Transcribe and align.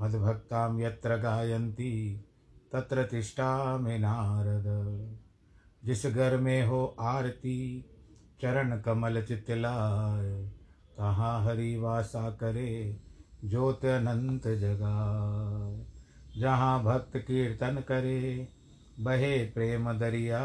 मद्भक्तां 0.00 0.80
यत्र 0.80 1.16
गायन्ति, 1.16 2.24
तत्र 2.72 3.04
तिष्ठामि 3.04 3.98
नारद। 3.98 4.64
जिस 5.84 6.06
घर 6.06 6.36
में 6.36 6.66
हो 6.66 6.96
आरती, 7.00 7.90
चरण 8.40 8.80
कमल 8.80 9.22
चितलाय 9.22 10.48
तहाँ 10.98 11.44
हरि 11.44 11.76
वासा 11.76 12.30
करे, 12.30 13.00
ज्योत 13.44 13.84
अनंत 13.84 14.48
जगाए 14.48 15.86
जहाँ 16.40 16.82
भक्त 16.82 17.16
कीर्तन 17.16 17.84
करे, 17.88 18.48
बहे 19.00 19.44
प्रेम 19.44 19.92
दरिया। 19.92 20.40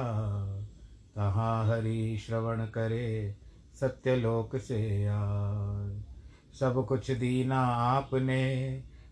तहाँ 1.16 1.68
हरि 1.68 2.18
श्रवण 2.18 2.66
करे, 2.66 3.36
सत्यलोक 3.80 4.58
से 4.58 5.06
आए 5.06 6.04
सब 6.60 6.86
कुछ 6.88 7.12
दीना 7.12 7.60
आपने 7.66 8.84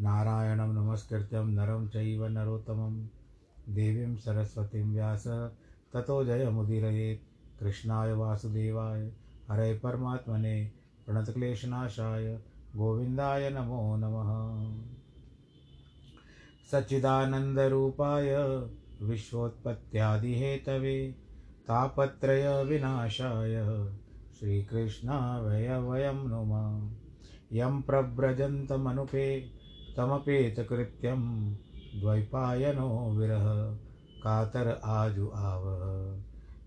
नारायणं 0.00 0.74
नमस्कृत्यं 0.74 1.44
नरं 1.44 1.88
चैव 1.88 2.26
नरोत्तमं। 2.26 3.06
देवीं 3.74 4.16
सरस्वतीं 4.16 4.82
व्यास, 4.82 5.50
ततो 5.92 6.24
जयमुदीरयेत् 6.24 7.60
कृष्णाय 7.60 8.12
वासुदेवाय, 8.12 9.12
हरे 9.48 9.74
परमात्मने, 9.74 10.72
प्रणतक्लेशनाशाय, 11.06 12.40
गोविन्दाय 12.76 13.50
नमो 13.50 13.96
नमः। 13.96 14.70
सच्चिदानन्दरूपाय, 16.70 18.36
विश्वोत्पत्त्यादिहेतवे 19.02 21.14
तापत्रयविनाशाय 21.68 23.88
श्रीकृष्णावय 24.38 25.78
वयं 25.78 26.12
नुमः। 26.12 26.90
यं 27.52 27.82
प्रव्रजन्तमनुपे 27.82 29.59
तमपेतकृत्यं 30.00 31.54
द्वैपायनो 32.00 33.12
विरह, 33.12 33.78
कातर 34.22 34.80
आजु 34.84 35.30
आवह 35.34 36.22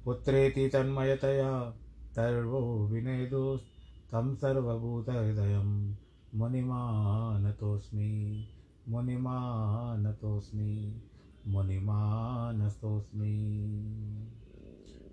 पुत्रेति 0.05 0.67
तन्मयतया, 0.67 1.73
तर्वो 2.15 2.87
विनेदोस् 2.87 3.61
तं 4.07 4.35
सर्वभूतहृदयं। 4.35 5.95
मुनिमानतोऽस्मि 6.35 8.47
मुनिमानतोऽस्मि 8.89 11.01
मुनिमानतोऽस्मि 11.47 13.57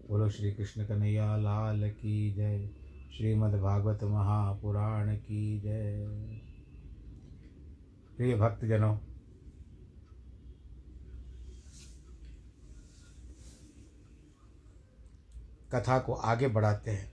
बोलो 0.08 0.28
श्री 0.28 0.52
कृष्ण 0.52 0.87
कन्हैया 0.87 1.37
लाल 1.37 1.90
की 1.90 2.34
जय। 2.34 2.70
श्रीमद्भागवत 3.19 4.05
महापुराण 4.05 5.17
की 5.17 5.61
जय। 5.61 6.39
प्रिय 8.20 8.34
भक्तजनों, 8.37 8.94
कथा 15.72 15.99
को 15.99 16.12
आगे 16.12 16.49
बढ़ाते 16.49 16.90
हैं। 16.90 17.08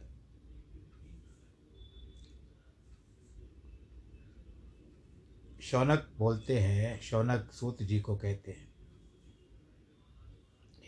शौनक 5.61 6.09
बोलते 6.17 6.59
हैं, 6.59 6.99
शौनक 7.01 7.51
सूत 7.51 7.83
जी 7.83 7.99
को 7.99 8.15
कहते 8.15 8.51
हैं, 8.51 8.67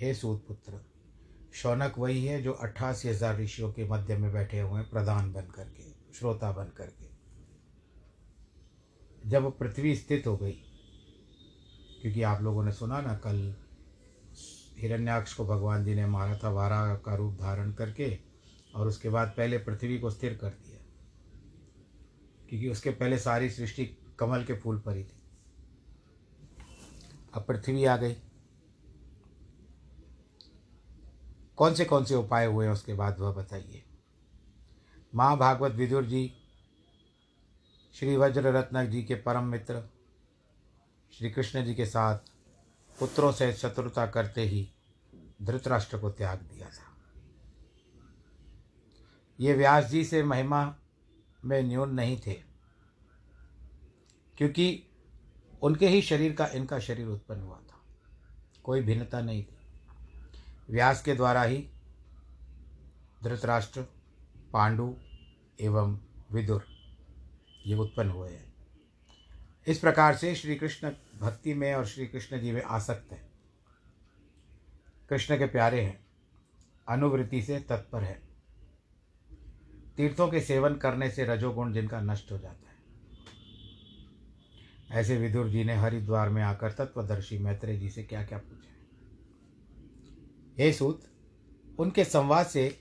हे 0.02 0.14
सूत 0.14 0.46
पुत्र, 0.48 0.82
शौनक 1.54 2.00
वही 2.00 2.26
है 2.26 2.42
जो 2.42 2.54
अट्ठासी 2.54 3.10
हज़ार 3.10 3.40
ऋषियों 3.40 3.72
के 3.74 3.88
मध्य 3.88 4.18
में 4.18 4.32
बैठे 4.34 4.60
हुए 4.60 4.80
हैं, 4.80 4.90
प्रधान 4.90 5.32
बन 5.34 5.52
करके, 5.56 5.92
श्रोता 6.14 6.52
बन 6.52 6.74
करके। 6.78 7.09
जब 9.26 9.58
पृथ्वी 9.58 9.96
स्थित 9.96 10.28
हो 10.28 10.38
गई, 10.38 10.52
क्योंकि 12.02 12.22
आप 12.22 12.42
लोगों 12.42 12.64
ने 12.64 12.72
सुना 12.72 13.02
ना, 13.02 13.14
कल 13.14 13.56
हिरण्याक्ष 14.78 15.34
को 15.34 15.46
भगवान 15.46 15.86
जी 15.86 15.96
ने 15.96 16.06
मारा 16.06 16.38
था 16.38 16.50
वारा 16.50 16.96
का 16.96 17.16
रूप 17.16 17.34
धारण 17.34 17.72
करके, 17.74 18.20
और 18.76 18.88
उसके 18.88 19.10
बाद 19.10 19.34
पहले 19.38 19.58
पृथ्वी 19.58 20.00
को 20.00 20.10
स्थिर 20.12 20.34
कर 20.34 20.50
दिया, 20.50 20.80
क्योंकि 22.50 22.70
उसके 22.70 22.90
पहले 22.90 23.18
सारी 23.18 23.50
सृष्टि 23.50 23.86
कमल 24.20 24.44
के 24.44 24.54
फूल 24.54 24.80
पर 24.80 24.96
ही 24.96 25.04
थी। 25.04 25.22
अब 27.34 27.46
पृथ्वी 27.48 27.86
आ 27.86 27.98
गई। 27.98 28.16
कौन 31.58 31.74
से 31.74 31.86
कौन 31.86 32.06
से 32.06 32.16
उपाय 32.16 32.46
हुए 32.46 32.68
उसके 32.68 32.94
बाद 32.94 33.20
वह 33.20 33.32
बताइए। 33.32 33.84
माँ 35.16 35.38
भागवत 35.38 35.72
विदुर 35.72 36.06
जी 36.06 36.39
श्री 38.00 38.16
वज्र 38.18 38.52
रत्न 38.54 38.86
जी 38.90 39.04
के 39.04 39.16
परम 39.16 39.44
मित्र, 39.44 39.82
श्री 41.14 41.30
कृष्ण 41.30 41.64
जी 41.66 41.74
के 41.76 41.86
साथ 41.86 42.18
पुत्रों 43.00 43.32
से 43.32 43.52
शत्रुता 43.54 44.06
करते 44.06 44.42
ही 44.42 44.72
धृतराष्ट्र 45.42 45.98
को 45.98 46.10
त्याग 46.10 46.40
दिया 46.40 46.70
था। 46.70 46.96
ये 49.40 49.54
व्यास 49.54 49.86
जी 49.86 50.06
से 50.06 50.24
महिमा 50.24 50.76
में 51.46 51.62
न्यून 51.64 51.94
नहीं 51.94 52.20
थे, 52.28 52.34
क्योंकि 54.38 54.84
उनके 55.62 55.88
ही 55.88 56.02
शरीर 56.02 56.34
का, 56.34 56.48
इनका 56.48 56.80
शरीर 56.80 57.08
उत्पन्न 57.08 57.42
हुआ 57.42 57.58
था। 57.58 57.82
कोई 58.64 58.82
भिन्नता 58.82 59.22
नहीं 59.22 59.44
थी। 59.44 59.58
व्यास 60.70 61.04
के 61.04 61.16
द्वारा 61.16 61.44
ही 61.44 61.68
धृतराष्ट्र, 63.24 63.82
पांडु 64.54 64.94
एवं 65.62 66.00
विदुर 66.32 66.79
ये 67.70 67.76
उत्पन्न 67.76 68.10
हुए 68.10 68.30
हैं। 68.30 68.54
इस 69.68 69.80
प्रकार 69.80 70.16
से 70.16 70.36
श्री 70.36 70.56
कृष्ण 70.56 70.92
भक्ति 71.20 71.54
में 71.54 71.74
और 71.74 71.86
श्री 71.86 72.08
कृष्ण 72.08 72.40
जी 72.40 72.52
में 72.52 72.62
आसक्त 72.62 73.12
है। 73.12 73.30
कृष्ण 75.10 75.38
के 75.38 75.46
प्यारे 75.46 75.82
हैं, 75.82 76.06
अनुवृत्ति 76.88 77.42
से 77.42 77.60
तत्पर 77.60 78.04
है। 78.04 78.22
तीर्थों 79.98 80.28
के 80.30 80.40
सेवन 80.40 80.76
करने 80.76 81.10
से 81.12 81.26
रजोगुण 81.26 81.74
जिनका 81.74 82.02
नष्ट 82.02 82.32
हो 82.32 82.38
जाता 82.38 82.70
है। 82.70 82.78
ऐसे 84.92 85.18
विदुर 85.18 85.50
जी 85.50 85.64
ने 85.64 85.76
हरिद्वार 85.76 86.30
में 86.30 86.44
आकर 86.44 86.72
तत्वदर्शी 86.72 87.38
मैत्रेय 87.38 87.78
जी 87.80 87.90
से 87.90 88.04
क्या 88.04 88.24
क्या 88.24 88.38
पूछा 88.38 88.68
हे 90.58 90.74
सूत, 90.74 91.02
उनके 91.80 92.04
संवाद 92.06 92.46
से 92.46 92.80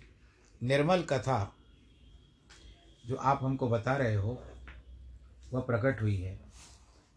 निर्मल 0.63 1.03
कथा 1.03 1.55
जो 3.07 3.17
आप 3.17 3.41
हमको 3.43 3.69
बता 3.69 3.97
रहे 3.97 4.15
हो 4.15 4.43
वह 5.53 5.61
प्रकट 5.61 6.03
हुई 6.03 6.17
है। 6.17 6.41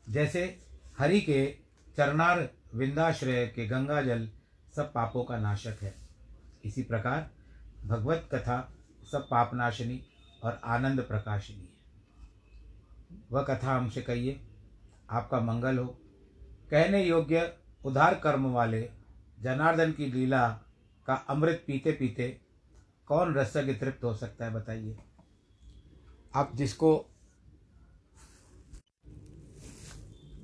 जैसे 0.09 0.59
हरि 0.99 1.21
के 1.21 1.57
चरणार 1.97 2.49
विंदाश्रय 2.75 3.47
के 3.47 3.67
गंगा 3.67 4.01
जल 4.01 4.29
सब 4.75 4.93
पापों 4.93 5.23
का 5.23 5.37
नाशक 5.37 5.77
है। 5.81 5.95
इसी 6.65 6.83
प्रकार 6.83 7.29
भगवत 7.85 8.29
कथा 8.33 8.73
सब 9.11 9.27
पापनाशिनी 9.31 10.03
और 10.43 10.61
आनंद 10.63 11.01
प्रकाशिनी 11.01 11.61
है। 11.61 11.81
वह 13.31 13.43
कथा 13.43 13.75
हमसे 13.77 14.01
कहिए, 14.01 14.41
आपका 15.09 15.39
मंगल 15.39 15.77
हो। 15.77 15.97
कहने 16.71 17.03
योग्य 17.03 17.57
उधार 17.85 18.15
कर्म 18.15 18.45
वाले 18.45 18.89
जनार्दन 19.39 19.91
की 19.91 20.05
लीला 20.05 20.49
का 21.07 21.13
अमृत 21.13 21.63
पीते 21.67 21.91
पीते 21.91 22.41
कौन 23.05 23.35
रसज्ञ 23.35 23.73
तृप्त 23.73 24.03
हो 24.03 24.13
सकता 24.13 24.45
है, 24.45 24.53
बताइए। 24.53 24.97
आप 26.35 26.51
जिसको 26.55 27.10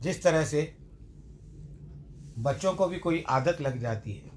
जिस 0.02 0.22
तरह 0.24 0.44
से 0.46 0.62
बच्चों 2.40 2.74
को 2.74 2.88
भी 2.88 2.98
कोई 3.00 3.24
आदत 3.30 3.62
लग 3.62 3.80
जाती 3.80 4.14
है, 4.14 4.32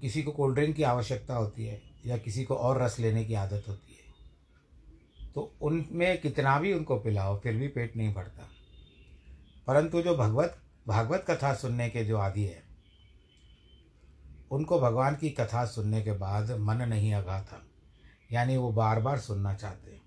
किसी 0.00 0.22
को 0.22 0.32
कोल्ड 0.32 0.54
ड्रिंक 0.54 0.74
की 0.76 0.82
आवश्यकता 0.82 1.34
होती 1.34 1.66
है 1.66 1.80
या 2.06 2.16
किसी 2.18 2.44
को 2.44 2.54
और 2.54 2.82
रस 2.82 2.98
लेने 3.00 3.24
की 3.24 3.34
आदत 3.34 3.64
होती 3.68 3.92
है 3.92 5.32
तो 5.34 5.52
उनमें 5.62 6.20
कितना 6.20 6.58
भी 6.60 6.72
उनको 6.72 6.96
पिलाओ, 6.96 7.38
फिर 7.40 7.56
भी 7.56 7.68
पेट 7.68 7.96
नहीं 7.96 8.12
भरता। 8.14 8.48
परंतु 9.66 10.02
जो 10.02 10.14
भगवत, 10.16 10.58
भागवत 10.88 11.24
कथा 11.30 11.54
सुनने 11.54 11.88
के 11.90 12.04
जो 12.04 12.18
आदि 12.18 12.44
है, 12.44 12.62
उनको 14.50 14.80
भगवान 14.80 15.16
की 15.16 15.30
कथा 15.30 15.64
सुनने 15.66 16.02
के 16.02 16.12
बाद 16.12 16.50
मन 16.60 16.82
नहीं 16.88 17.12
अगा 17.14 17.40
था 17.42 17.62
यानी 18.32 18.56
वो 18.56 18.70
बार 18.72 19.00
बार 19.00 19.18
सुनना 19.18 19.54
चाहते 19.54 19.90
हैं। 19.90 20.02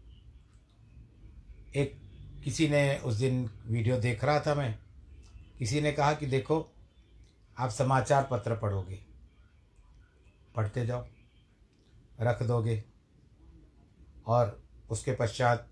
एक 1.75 1.99
किसी 2.47 2.69
ने 2.69 2.97
उस 2.97 3.13
दिन 3.15 3.49
वीडियो 3.67 3.97
देख 3.97 4.23
रहा 4.23 4.39
था 4.39 4.55
मैं। 4.55 4.79
किसी 5.59 5.81
ने 5.81 5.91
कहा 5.91 6.13
कि 6.13 6.25
देखो, 6.25 6.73
आप 7.59 7.69
समाचार 7.69 8.27
पत्र 8.31 8.55
पढ़ोगे। 8.55 8.99
पढ़ते 10.55 10.85
जाओ, 10.85 11.07
रख 12.21 12.43
दोगे। 12.43 12.83
और 14.27 14.63
उसके 14.89 15.11
पश्चात 15.11 15.67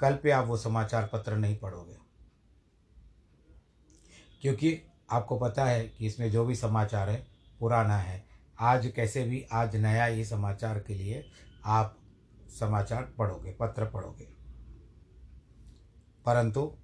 कल 0.00 0.16
पे 0.16 0.30
आप 0.30 0.46
वो 0.46 0.56
समाचार 0.56 1.10
पत्र 1.12 1.36
नहीं 1.36 1.56
पढ़ोगे। 1.56 1.96
क्योंकि 4.42 4.82
आपको 5.10 5.38
पता 5.38 5.64
है 5.64 5.88
कि 5.88 6.06
इसमें 6.06 6.30
जो 6.30 6.44
भी 6.44 6.54
समाचार 6.54 7.10
है, 7.10 7.26
पुराना 7.60 7.96
है। 7.96 8.26
आज 8.60 8.92
कैसे 8.96 9.24
भी, 9.24 9.46
आज 9.52 9.76
नया 9.76 10.06
ये 10.06 10.24
समाचार 10.24 10.80
के 10.80 10.94
लिए 10.94 11.30
आप 11.64 11.98
समाचार 12.60 13.02
पढ़ोगे, 13.02 13.52
पत्र 13.52 13.84
पढ़ोगे। 13.84 14.37
परंतु 16.28 16.78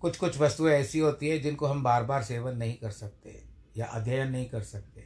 कुछ 0.00 0.16
कुछ 0.16 0.38
वस्तुएँ 0.38 0.72
ऐसी 0.72 0.98
होती 0.98 1.28
है 1.28 1.38
जिनको 1.38 1.66
हम 1.66 1.82
बार 1.82 2.04
बार 2.04 2.22
सेवन 2.22 2.56
नहीं 2.56 2.74
कर 2.74 2.90
सकते 2.90 3.44
या 3.76 3.86
अध्ययन 3.86 4.30
नहीं 4.30 4.46
कर 4.46 4.62
सकते। 4.62 5.00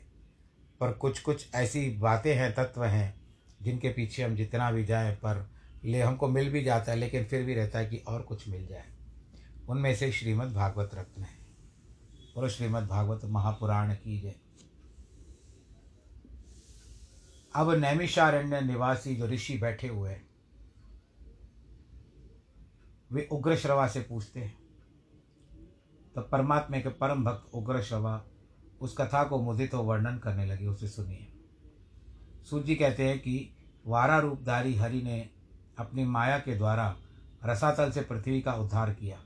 पर 0.80 0.92
कुछ 0.92 1.20
कुछ 1.20 1.54
ऐसी 1.54 1.90
बातें 1.90 2.34
हैं, 2.34 2.54
तत्व 2.54 2.84
हैं, 2.84 3.20
जिनके 3.62 3.88
पीछे 3.88 4.22
हम 4.22 4.36
जितना 4.36 4.72
भी 4.72 4.84
जाएँ, 4.84 5.16
पर 5.16 5.50
ले 5.84 6.00
हमको 6.00 6.28
मिल 6.28 6.50
भी 6.50 6.64
जाता 6.64 6.92
है, 6.92 6.98
लेकिन 6.98 7.24
फिर 7.24 7.42
भी 7.42 7.54
रहता 7.54 7.78
है 7.78 7.86
कि 7.86 7.96
और 7.96 8.22
कुछ 8.22 8.48
मिल 8.48 8.66
जाए। 8.66 8.84
उनमें 9.68 9.96
से 9.96 10.12
श्रीमद् 10.12 10.54
भागवत 10.54 10.90
रत्न 10.94 11.22
है। 11.22 11.38
और 12.36 12.50
श्रीमद् 12.50 12.86
भागवत 12.86 13.20
महापुराण 13.24 13.94
की 13.94 14.20
जय 14.20 14.34
अब 17.54 17.70
नैमिषारण्य 17.70 18.60
निवासी 18.60 19.16
जो 19.16 19.26
ऋषि 19.26 19.58
बैठे 19.58 19.88
हुए 19.88 20.10
हैं 20.10 20.27
वे 23.12 23.28
उग्र 23.32 23.56
श्रवा 23.56 23.88
से 23.88 24.00
पूछते 24.00 24.40
हैं। 24.40 24.58
तो 26.14 26.20
परमात्मा 26.20 26.78
के 26.78 26.88
परम 26.88 27.24
भक्त 27.24 27.54
उग्र 27.54 27.82
श्रवा 27.82 28.24
उस 28.80 28.96
कथा 28.98 29.24
को 29.24 29.42
मुदित 29.42 29.74
हो 29.74 29.82
वर्णन 29.82 30.18
करने 30.18 30.46
लगे, 30.46 30.66
उसे 30.66 30.88
सुनिए। 30.88 31.32
सूर्य 32.50 32.64
जी 32.64 32.74
कहते 32.74 33.08
हैं 33.08 33.18
कि 33.18 33.56
वारा 33.86 34.18
रूपधारी 34.18 34.74
हरि 34.74 35.02
ने 35.02 35.30
अपनी 35.78 36.04
माया 36.04 36.38
के 36.38 36.56
द्वारा 36.56 36.96
रसातल 37.44 37.90
से 37.90 38.00
पृथ्वी 38.00 38.40
का 38.40 38.52
उद्धार 38.52 38.94
किया। 38.94 39.18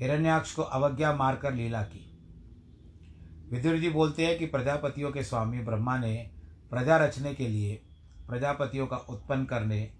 हिरण्याक्ष 0.00 0.54
को 0.54 0.62
अवज्ञा 0.62 1.12
मारकर 1.12 1.54
लीला 1.54 1.82
की। 1.82 2.08
विदुर 3.50 3.76
जी 3.76 3.90
बोलते 3.90 4.26
हैं 4.26 4.38
कि 4.38 4.46
प्रजापतियों 4.46 5.12
के 5.12 5.24
स्वामी 5.24 5.60
ब्रह्मा 5.60 5.98
ने 5.98 6.30
प्रजा 6.70 6.96
रचने 6.96 7.34
के 7.34 7.48
लिए 7.48 7.82
प्रजापतियों 8.28 8.86
का 8.86 8.96
उत्पन्न 8.96 9.44
करने 9.44 9.94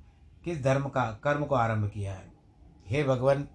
किस 0.44 0.62
धर्म 0.62 0.88
का, 0.88 1.20
कर्म 1.24 1.44
को 1.44 1.54
आरंभ 1.54 1.90
किया 1.90 2.14
है? 2.14 2.32
हे 2.86 3.04
भगवान, 3.04 3.48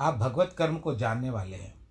आप 0.00 0.14
भगवत 0.14 0.54
कर्म 0.58 0.78
को 0.78 0.94
जानने 0.94 1.30
वाले 1.30 1.56
हैं। 1.56 1.88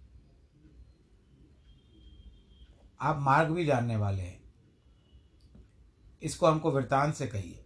आप 3.01 3.19
मार्ग 3.19 3.49
भी 3.49 3.65
जानने 3.65 3.95
वाले 3.95 4.23
हैं। 4.23 4.53
इसको 6.23 6.47
हमको 6.47 6.71
वृत्तांत 6.71 7.15
से 7.15 7.27
कहिए। 7.27 7.65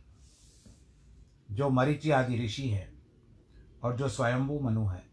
जो 1.52 1.70
मरीचि 1.70 2.12
आदि 2.12 2.46
ऋषि 2.46 2.70
हैं 2.70 3.02
और 3.84 3.98
जो 3.98 4.10
स्वयंभू 4.10 4.60
मनु 4.60 4.86
है, 4.86 5.04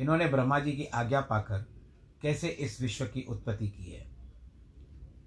इन्होंने 0.00 0.26
ब्रह्मा 0.26 0.58
जी 0.58 0.72
की 0.72 0.84
आज्ञा 0.84 1.20
पाकर 1.20 1.58
कैसे 2.22 2.48
इस 2.48 2.80
विश्व 2.80 3.06
की 3.06 3.22
उत्पत्ति 3.22 3.68
की 3.68 3.84
है? 3.84 4.16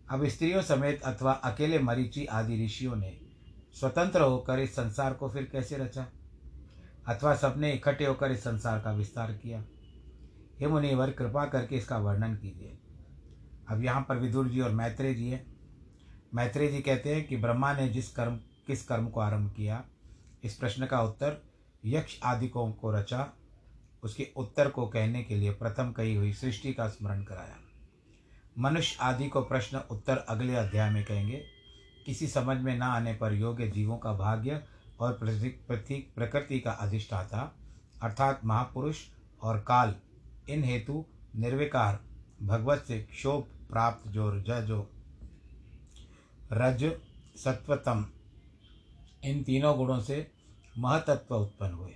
अब 0.10 0.28
स्त्रियों 0.28 0.62
समेत 0.62 1.02
अथवा 1.02 1.32
अकेले 1.32 1.80
मरीचि 1.80 2.26
आदि 2.26 2.66
ऋषियों 2.66 2.96
ने 2.96 3.29
स्वतंत्र 3.74 4.22
होकर 4.22 4.60
इस 4.60 4.76
संसार 4.76 5.14
को 5.14 5.30
फिर 5.30 5.44
कैसे 5.44 5.78
रचा? 5.78 6.08
अथवा 7.08 7.36
सबने 7.36 7.74
इकट्ठे 7.74 8.06
होकर 8.06 8.32
इस 8.32 8.40
संसार 8.40 8.80
का 8.80 8.92
विस्तार 8.92 9.34
किया? 9.34 9.66
हे 10.60 10.68
मुनिवर, 10.68 11.12
कृपा 11.12 11.46
करके 11.46 11.76
इसका 11.76 11.98
वर्णन 11.98 12.36
कीजिए। 12.36 12.78
अब 13.70 13.84
यहाँ 13.84 14.06
पर 14.10 14.18
विदुर 14.18 14.48
जी 14.48 14.62
और 14.62 14.72
मैत्रेय 14.72 15.14
जी 15.14 15.30
हैं। 15.30 15.60
मैत्रेय 16.34 16.72
जी 16.72 16.82
कहते 16.82 17.16
हैं 17.16 17.28
कि 17.28 17.38
ब्रह्मा 17.38 17.74
ने 17.74 17.90
जिस 17.90 18.16
कर्म, 18.16 18.36
किस 18.68 18.88
कर्म 18.88 19.10
को 19.10 19.20
आरंभ 19.20 19.54
किया? 19.54 19.86
इस 20.44 20.56
प्रश्न 20.56 20.86
का 20.86 21.02
उत्तर, 21.02 21.42
यक्ष 21.86 22.20
आदिकों 22.24 22.72
को 22.72 22.92
रचा। 22.92 23.34
उसके 24.04 24.28
उत्तर 24.38 24.70
को 24.70 24.88
कहने 24.88 25.24
के 25.24 25.36
लिए 25.36 25.52
प्रथम 25.52 25.92
कही 25.92 26.16
हुई 26.16 26.34
सृष्टि 26.34 26.74
का 26.74 26.88
स्मरण 26.88 27.24
कराया। 27.24 27.56
मनुष्य 28.60 28.98
आदि 29.02 29.28
को 29.28 29.42
प्रश्न 29.42 29.78
उत्तर 29.78 30.18
अगले 30.18 30.56
अध्याय 30.56 30.90
में 30.90 31.06
कहेंगे। 31.06 31.59
किसी 32.10 32.28
समझ 32.28 32.58
में 32.58 32.78
न 32.78 32.82
आने 32.82 33.14
पर 33.14 33.34
योग्य 33.34 33.68
जीवों 33.68 33.98
का 33.98 34.14
भाग्य 34.14 34.64
और 35.00 35.14
प्रतीक 35.14 36.12
प्रकृति 36.16 36.60
का 36.60 36.72
अधिष्ठाता, 36.72 37.42
अर्थात 38.02 38.42
महापुरुष 38.46 38.98
और 39.42 39.60
काल, 39.60 39.96
इन 40.50 40.64
हेतु 40.64 41.06
निर्विकार, 41.36 42.00
भगवत 42.44 42.84
से 42.88 43.00
क्षोभ 43.00 43.44
प्राप्त 43.70 44.08
जो 44.08 44.40
जो 44.42 44.90
रज, 46.54 46.84
सत्वतम, 47.36 48.06
इन 49.24 49.44
तीनों 49.44 49.78
गुणों 49.78 50.00
से 50.00 50.32
महतत्व 50.78 51.36
उत्पन्न 51.36 51.74
हुए। 51.74 51.96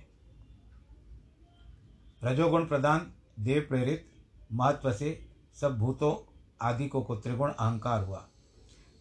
रजोगुण 2.24 2.66
प्रदान, 2.66 3.12
देव 3.40 3.66
प्रेरित, 3.68 4.06
महत्व 4.52 4.92
से 4.92 5.26
सब 5.60 5.78
भूतों 5.78 6.14
आदि 6.62 6.88
को 6.88 7.20
त्रिगुण 7.24 7.50
अहंकार 7.50 8.04
हुआ। 8.04 8.28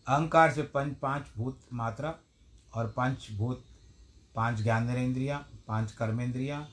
अहंकार 0.08 0.52
से 0.52 0.62
पंच 0.64 0.96
पाँच 1.02 1.28
भूत 1.38 1.60
मात्रा 1.74 2.14
और 2.74 2.88
पंच 2.88 3.28
भूत, 3.32 3.64
पाँच 4.36 4.62
ज्ञानेन्द्रियाँ, 4.62 5.40
पाँच 5.68 5.92
कर्मेंद्रियाँ 5.92 6.68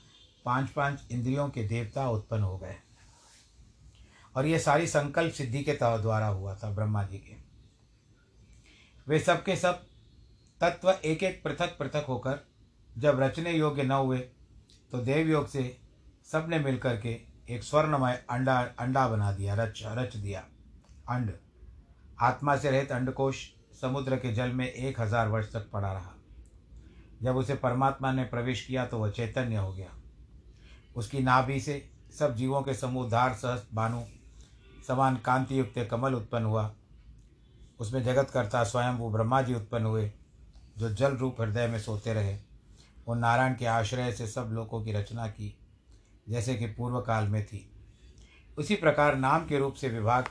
पाँच 0.45 0.69
पाँच 0.69 1.01
इंद्रियों 1.11 1.47
के 1.49 1.63
देवता 1.67 2.07
उत्पन्न 2.09 2.43
हो 2.43 2.57
गए। 2.57 2.75
और 4.35 4.45
ये 4.45 4.59
सारी 4.59 4.87
संकल्प 4.87 5.33
सिद्धि 5.33 5.61
के 5.63 5.73
द्वारा 5.73 6.27
हुआ 6.27 6.55
था 6.55 6.69
ब्रह्मा 6.71 7.03
जी 7.03 7.17
के। 7.17 7.35
वे 9.07 9.19
सब 9.19 9.43
के 9.43 9.55
सब 9.55 9.83
तत्व 10.61 10.89
एक 10.91 11.23
एक 11.23 11.41
पृथक 11.43 11.77
पृथक 11.79 12.05
होकर 12.07 12.39
जब 12.97 13.19
रचने 13.19 13.51
योग्य 13.51 13.83
न 13.83 13.91
हुए 13.91 14.17
तो 14.91 14.97
देव 14.97 15.29
योग 15.29 15.47
से 15.47 15.63
सबने 16.31 16.59
मिलकर 16.59 16.97
के 16.97 17.19
एक 17.49 17.63
स्वर्णमय 17.63 18.23
अंडा 18.29 18.59
अंडा 18.79 19.07
बना 19.07 19.31
दिया, 19.31 19.53
रच 19.55 19.81
रच 19.85 20.15
दिया, 20.15 20.43
अंड। 21.09 21.31
आत्मा 22.21 22.55
से 22.55 22.71
रहित 22.71 22.91
अंडकोश 22.91 23.37
समुद्र 23.81 24.15
के 24.15 24.31
जल 24.33 24.51
में 24.51 24.67
एक 24.67 24.99
हज़ार 25.01 25.27
वर्ष 25.27 25.51
तक 25.53 25.69
पड़ा 25.71 25.91
रहा। 25.93 26.13
जब 27.21 27.35
उसे 27.35 27.55
परमात्मा 27.55 28.11
ने 28.11 28.23
प्रवेश 28.23 28.65
किया 28.65 28.85
तो 28.85 28.97
वह 28.97 29.09
चैतन्य 29.09 29.55
हो 29.55 29.71
गया। 29.73 29.89
उसकी 30.95 31.19
नाभि 31.19 31.59
से 31.59 31.83
सब 32.19 32.35
जीवों 32.35 32.61
के 32.61 32.73
समुद्धार 32.73 33.33
सहस 33.33 33.67
बानु 33.73 34.01
समान 34.87 35.15
कांति 35.15 35.59
युक्त 35.59 35.87
कमल 35.91 36.13
उत्पन्न 36.13 36.45
हुआ। 36.45 36.71
उसमें 37.79 38.03
जगत 38.03 38.29
करता 38.29 38.63
स्वयं 38.63 38.93
वो 38.93 39.09
ब्रह्मा 39.11 39.41
जी 39.41 39.53
उत्पन्न 39.53 39.85
हुए, 39.85 40.11
जो 40.77 40.89
जल 40.89 41.15
रूप 41.15 41.41
हृदय 41.41 41.67
में 41.67 41.79
सोते 41.79 42.13
रहे। 42.13 42.37
और 43.07 43.17
नारायण 43.17 43.55
के 43.55 43.65
आश्रय 43.65 44.11
से 44.11 44.27
सब 44.27 44.49
लोगों 44.51 44.83
की 44.83 44.91
रचना 44.91 45.27
की, 45.27 45.53
जैसे 46.29 46.55
कि 46.55 46.67
पूर्व 46.67 46.99
काल 47.01 47.27
में 47.27 47.45
थी। 47.45 47.67
उसी 48.57 48.75
प्रकार 48.75 49.15
नाम 49.15 49.45
के 49.47 49.59
रूप 49.59 49.73
से 49.73 49.89
विभाग 49.89 50.27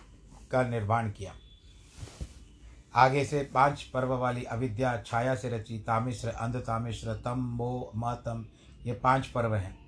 का 0.50 0.62
निर्माण 0.62 1.10
किया। 1.10 1.34
आगे 2.94 3.24
से 3.24 3.42
पाँच 3.42 3.82
पर्व 3.82 4.08
वाली 4.08 4.44
अविद्या, 4.44 5.02
छाया 5.06 5.34
से 5.34 5.50
रची 5.50 5.78
तामिश्र, 5.78 6.28
अंध 6.28 6.56
तामिश्र, 6.56 7.14
तम, 7.14 7.38
मो 7.38 7.92
मतम 7.96 8.46
ये 8.86 8.92
पाँच 8.92 9.26
पर्व 9.26 9.54
हैं। 9.54 9.78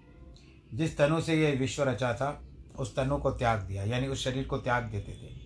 जिस 0.74 0.98
तनु 0.98 1.20
से 1.20 1.34
ये 1.34 1.52
विश्व 1.52 1.82
रचा 1.82 2.14
था, 2.14 2.42
उस 2.78 2.96
तनु 2.96 3.16
को 3.16 3.30
त्याग 3.30 3.60
दिया, 3.60 3.84
यानी 3.84 4.06
उस 4.06 4.24
शरीर 4.24 4.44
को 4.44 4.58
त्याग 4.58 4.84
देते 4.84 5.12
थे। 5.12 5.42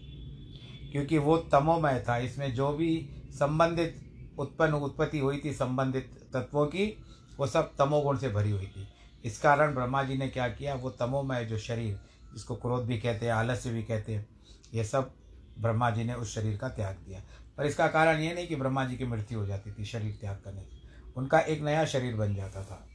क्योंकि 0.92 1.18
वो 1.18 1.38
तमोमय 1.38 2.04
था, 2.08 2.18
इसमें 2.18 2.54
जो 2.54 2.72
भी 2.72 3.08
संबंधित 3.30 4.02
उत्पन्न, 4.38 4.72
उत्पत्ति 4.72 5.18
हुई 5.18 5.42
थी, 5.44 5.52
संबंधित 5.52 6.30
तत्वों 6.32 6.66
की, 6.66 7.04
वो 7.38 7.46
सब 7.46 7.76
तमोगुण 7.76 8.18
से 8.18 8.28
भरी 8.28 8.50
हुई 8.50 8.66
थी। 8.66 8.88
इस 9.24 9.38
कारण 9.38 9.74
ब्रह्मा 9.74 10.02
जी 10.02 10.16
ने 10.16 10.28
क्या 10.28 10.48
किया, 10.48 10.74
वो 10.74 10.90
तमोमय 10.90 11.44
जो 11.44 11.58
शरीर 11.58 12.00
जिसको 12.34 12.56
क्रोध 12.56 12.84
भी 12.84 13.00
कहते 13.00 13.26
हैं, 13.26 13.32
आलस्य 13.32 13.70
भी 13.70 13.82
कहते 13.82 14.14
हैं, 14.14 14.26
ये 14.74 14.84
सब 14.84 15.12
ब्रह्मा 15.58 15.90
जी 15.90 16.04
ने 16.04 16.14
उस 16.14 16.34
शरीर 16.34 16.56
का 16.56 16.68
त्याग 16.68 16.96
दिया। 16.96 17.20
पर 17.58 17.66
इसका 17.66 17.86
कारण 17.88 18.20
ये 18.20 18.34
नहीं 18.34 18.48
कि 18.48 18.56
ब्रह्मा 18.56 18.84
जी 18.84 18.96
की 18.96 19.04
मृत्यु 19.04 19.38
हो 19.38 19.46
जाती 19.46 19.72
थी, 19.72 19.84
शरीर 19.84 20.16
त्याग 20.20 20.36
करने 20.36 20.62
से। 20.62 21.12
उनका 21.16 21.40
एक 21.40 21.62
नया 21.62 21.84
शरीर 21.84 22.16
बन 22.16 22.34
जाता 22.34 22.62
था। 22.62 22.86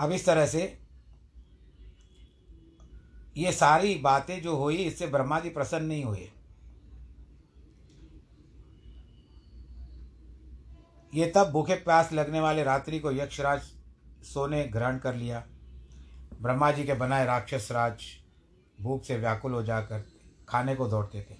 अब 0.00 0.12
इस 0.12 0.26
तरह 0.26 0.46
से 0.46 0.78
ये 3.36 3.52
सारी 3.52 3.94
बातें 3.94 4.42
जो 4.42 4.56
हुई, 4.56 4.76
इससे 4.76 5.06
ब्रह्मा 5.06 5.40
जी 5.40 5.48
प्रसन्न 5.48 5.84
नहीं 5.84 6.04
हुए। 6.04 6.30
ये 11.14 11.32
तब 11.36 11.50
भूखे 11.50 11.74
प्यास 11.74 12.12
लगने 12.12 12.40
वाले 12.40 12.62
रात्रि 12.62 12.98
को 12.98 13.12
यक्षराज 13.12 13.62
सोने 14.24 14.64
ग्रहण 14.64 14.98
कर 14.98 15.14
लिया। 15.14 15.44
ब्रह्मा 16.42 16.70
जी 16.72 16.84
के 16.84 16.94
बनाए 16.94 17.24
राक्षस 17.24 17.68
राज 17.72 18.04
भूख 18.80 19.04
से 19.04 19.16
व्याकुल 19.16 19.52
हो 19.52 19.62
जाकर 19.62 20.04
खाने 20.50 20.74
को 20.74 20.88
दौड़ते 20.88 21.26
थे। 21.30 21.34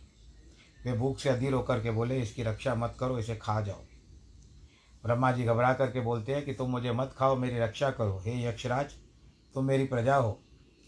वे 0.85 0.99
भूख 0.99 1.19
से 1.19 1.29
अधीर 1.29 1.53
होकर 1.53 1.83
के 1.83 1.91
बोले, 1.91 2.23
इसकी 2.23 2.43
रक्षा 2.43 2.75
मत 2.75 2.97
करो, 3.01 3.19
इसे 3.19 3.37
खा 3.37 3.61
जाओ। 3.61 3.81
ब्रह्मा 5.05 5.33
जी 5.33 5.45
घबरा 5.45 5.75
करके 5.75 6.01
बोलते 6.01 6.35
हैं 6.35 6.45
कि, 6.45 6.55
तुम 6.55 6.71
मुझे 6.71 6.93
मत 6.93 7.15
खाओ, 7.17 7.37
मेरी 7.37 7.59
रक्षा 7.59 7.91
करो। 7.91 8.23
हे 8.27 8.47
यक्षराज, 8.47 8.93
तुम 9.55 9.65
मेरी 9.65 9.85
प्रजा 9.85 10.17
हो। 10.17 10.43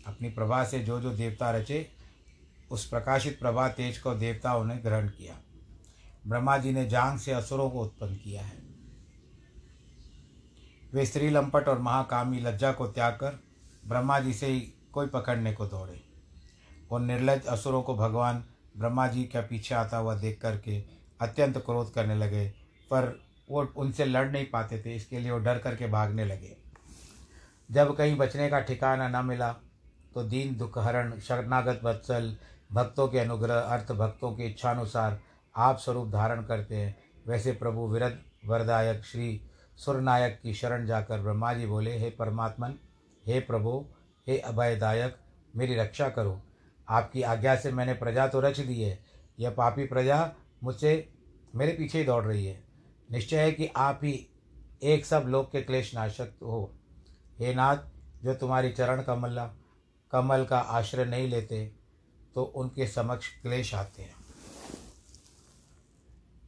अपनी 0.06 0.28
प्रभा 0.28 0.64
से 0.64 0.78
जो 0.78 1.00
जो 1.00 1.10
देवता 1.10 1.50
रचे, 1.50 1.90
उस 2.70 2.88
प्रकाशित 2.88 3.38
प्रभा 3.40 3.68
तेज 3.68 3.98
को 3.98 4.14
देवताओं 4.14 4.64
ने 4.64 4.76
ग्रहण 4.76 5.08
किया। 5.08 5.38
ब्रह्मा 6.26 6.58
जी 6.58 6.72
ने 6.72 6.86
जांग 6.86 7.18
से 7.18 7.32
असुरों 7.32 7.70
को 7.70 7.82
उत्पन्न 7.82 8.16
किया 8.16 8.42
है। 8.42 8.62
वे 10.94 11.06
स्त्री 11.06 11.30
लंपट 11.30 11.68
और 11.68 11.78
महाकामी 11.78 12.40
लज्जा 12.40 12.72
को 12.72 12.86
त्याग 12.86 13.12
कर 13.12 13.42
ब्रह्मा 13.86 14.20
जी 14.20 14.32
से 14.32 14.46
ही 14.46 14.60
कोई 14.92 15.06
पकड़ने 15.06 15.52
को 15.52 15.66
दौड़े। 15.66 16.11
और 16.92 17.00
निर्लज 17.00 17.46
असुरों 17.46 17.82
को 17.82 17.94
भगवान 17.96 18.42
ब्रह्मा 18.76 19.06
जी 19.06 19.24
का 19.24 19.40
पीछे 19.40 19.74
आता 19.74 19.96
हुआ 19.96 20.14
देख 20.14 20.40
करके 20.42 20.78
अत्यंत 21.20 21.58
क्रोध 21.58 21.92
करने 21.94 22.14
लगे। 22.14 22.46
पर 22.90 23.18
वो 23.50 23.64
उनसे 23.76 24.04
लड़ 24.04 24.30
नहीं 24.30 24.46
पाते 24.46 24.82
थे, 24.82 24.94
इसके 24.96 25.18
लिए 25.18 25.30
वो 25.30 25.38
डर 25.38 25.58
करके 25.58 25.86
भागने 25.88 26.24
लगे। 26.24 26.56
जब 27.68 27.94
कहीं 27.96 28.16
बचने 28.16 28.48
का 28.50 28.60
ठिकाना 28.60 29.08
न 29.10 29.24
मिला 29.26 29.52
तो 30.14 30.22
दीन 30.24 30.54
दुखहरण, 30.56 31.18
शरणागत 31.20 31.80
वत्सल, 31.84 32.34
भक्तों 32.72 33.06
के 33.08 33.18
अनुग्रह, 33.18 33.54
अर्थ 33.54 33.92
भक्तों 33.92 34.32
की 34.32 34.44
इच्छानुसार 34.44 35.18
आप 35.54 35.78
स्वरूप 35.78 36.08
धारण 36.10 36.42
करते 36.42 36.76
हैं। 36.76 36.96
वैसे 37.26 37.52
प्रभु 37.52 37.86
विरद 37.88 38.18
वरदायक 38.46 39.04
श्री 39.04 39.40
सुरनायक 39.78 40.38
की 40.42 40.54
शरण 40.54 40.86
जाकर 40.86 41.20
ब्रह्मा 41.20 41.52
जी 41.54 41.66
बोले, 41.66 41.98
हे 41.98 42.10
परमात्मन, 42.10 42.74
हे 43.24 43.40
प्रभु, 43.40 43.84
हे 44.26 44.38
अभयदायक, 44.38 45.16
मेरी 45.56 45.76
रक्षा 45.76 46.08
करो। 46.08 46.40
आपकी 46.92 47.22
आज्ञा 47.22 47.54
से 47.56 47.72
मैंने 47.72 47.94
प्रजा 47.94 48.26
तो 48.26 48.40
रच 48.40 48.60
दी 48.60 48.80
है। 48.82 48.98
यह 49.38 49.50
पापी 49.50 49.84
प्रजा 49.86 50.30
मुझसे 50.62 50.92
मेरे 51.54 51.72
पीछे 51.72 51.98
ही 51.98 52.04
दौड़ 52.04 52.24
रही 52.24 52.44
है। 52.46 52.62
निश्चय 53.10 53.36
है 53.36 53.52
कि 53.52 53.70
आप 53.76 54.00
ही 54.02 54.14
एक 54.82 55.06
सब 55.06 55.24
लोग 55.26 55.50
के 55.52 55.62
क्लेश 55.62 55.94
नाशक 55.94 56.32
हो। 56.42 56.70
हे 57.38 57.54
नाथ, 57.54 57.76
जो 58.22 58.34
तुम्हारी 58.34 58.70
चरण 58.70 59.02
कमला, 59.02 59.46
कमल 60.12 60.44
का 60.44 60.58
आश्रय 60.58 61.04
नहीं 61.04 61.28
लेते 61.28 61.64
तो 62.34 62.42
उनके 62.44 62.86
समक्ष 62.86 63.28
क्लेश 63.42 63.74
आते 63.74 64.02
हैं। 64.02 64.14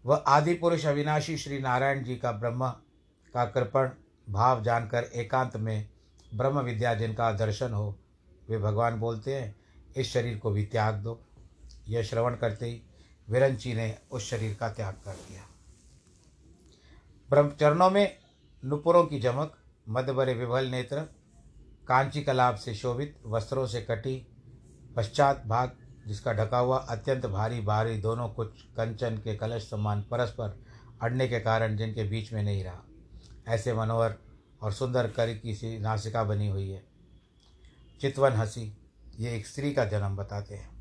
वह 0.04 0.16
आदि 0.16 0.54
पुरुष 0.54 0.84
अविनाशी 0.86 1.36
श्री 1.38 1.58
नारायण 1.58 2.02
जी 2.04 2.16
का 2.16 2.32
ब्रह्म 2.32 2.68
का 3.34 3.44
कृपण, 3.46 3.90
भाव 4.26 4.62
जानकर 4.62 5.10
एकांत 5.14 5.56
में 5.56 5.88
ब्रह्म 6.34 6.60
विद्या 6.60 6.94
जिनका 6.94 7.30
दर्शन 7.32 7.72
हो, 7.72 7.94
वे 8.48 8.58
भगवान 8.58 8.98
बोलते 9.00 9.34
हैं 9.34 9.54
इस 9.96 10.12
शरीर 10.12 10.38
को 10.38 10.50
भी 10.50 10.64
त्याग 10.66 10.94
दो। 10.94 11.24
यह 11.88 12.02
श्रवण 12.02 12.36
करते 12.36 12.66
ही 12.66 12.82
विरंची 13.30 13.74
ने 13.74 13.98
उस 14.10 14.30
शरीर 14.30 14.54
का 14.54 14.68
त्याग 14.68 14.94
कर 14.94 15.12
दिया। 15.12 15.42
ब्रह्मचरणों 17.30 17.90
में 17.90 18.16
नुपुरों 18.64 19.04
की 19.04 19.20
चमक 19.20 19.58
मध्यभरे 19.88 20.34
विभल 20.34 20.66
नेत्र, 20.66 21.00
कांची 21.88 22.22
कलाप 22.22 22.54
से 22.54 22.74
शोभित, 22.74 23.18
वस्त्रों 23.26 23.66
से 23.66 23.80
कटी, 23.80 24.26
पश्चात 24.96 25.42
भाग 25.46 25.76
जिसका 26.06 26.32
ढका 26.32 26.58
हुआ 26.58 26.78
अत्यंत 26.78 27.26
भारी 27.26 27.60
भारी 27.60 27.98
दोनों 27.98 28.28
कुछ 28.28 28.62
कंचन 28.62 29.16
के 29.16 29.36
कलश 29.36 29.70
समान 29.70 30.02
परस्पर 30.02 30.64
अड़ने 31.02 31.28
के 31.28 31.40
कारण 31.40 31.76
जिनके 31.76 32.04
बीच 32.04 32.32
में 32.32 32.42
नहीं 32.42 32.64
रहा। 32.64 32.84
ऐसे 33.48 33.74
मनोहर 33.74 34.14
और 34.62 34.72
सुंदर 34.72 35.10
कर 35.10 35.34
की 35.34 35.54
सी 35.54 35.78
नासिका 35.78 36.24
बनी 36.24 36.48
हुई 36.48 36.70
है। 36.70 36.84
चितवन 38.00 38.32
हँसी 38.32 38.83
ये 39.18 39.36
एक 39.36 39.46
स्त्री 39.46 39.72
का 39.72 39.84
जन्म 39.84 40.16
बताते 40.16 40.54
हैं। 40.54 40.74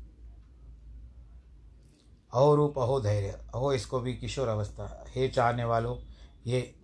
अहो 2.32 2.54
रूप 2.54 2.78
अहो 2.78 3.00
धैर्य 3.00 3.28
अहो 3.28 3.72
इसको 3.72 4.00
भी 4.00 4.14
किशोर 4.16 4.48
अवस्था। 4.48 5.04
हे 5.08 5.28
चाहने 5.28 5.64
वालों, 5.64 5.98
ये 6.46 6.74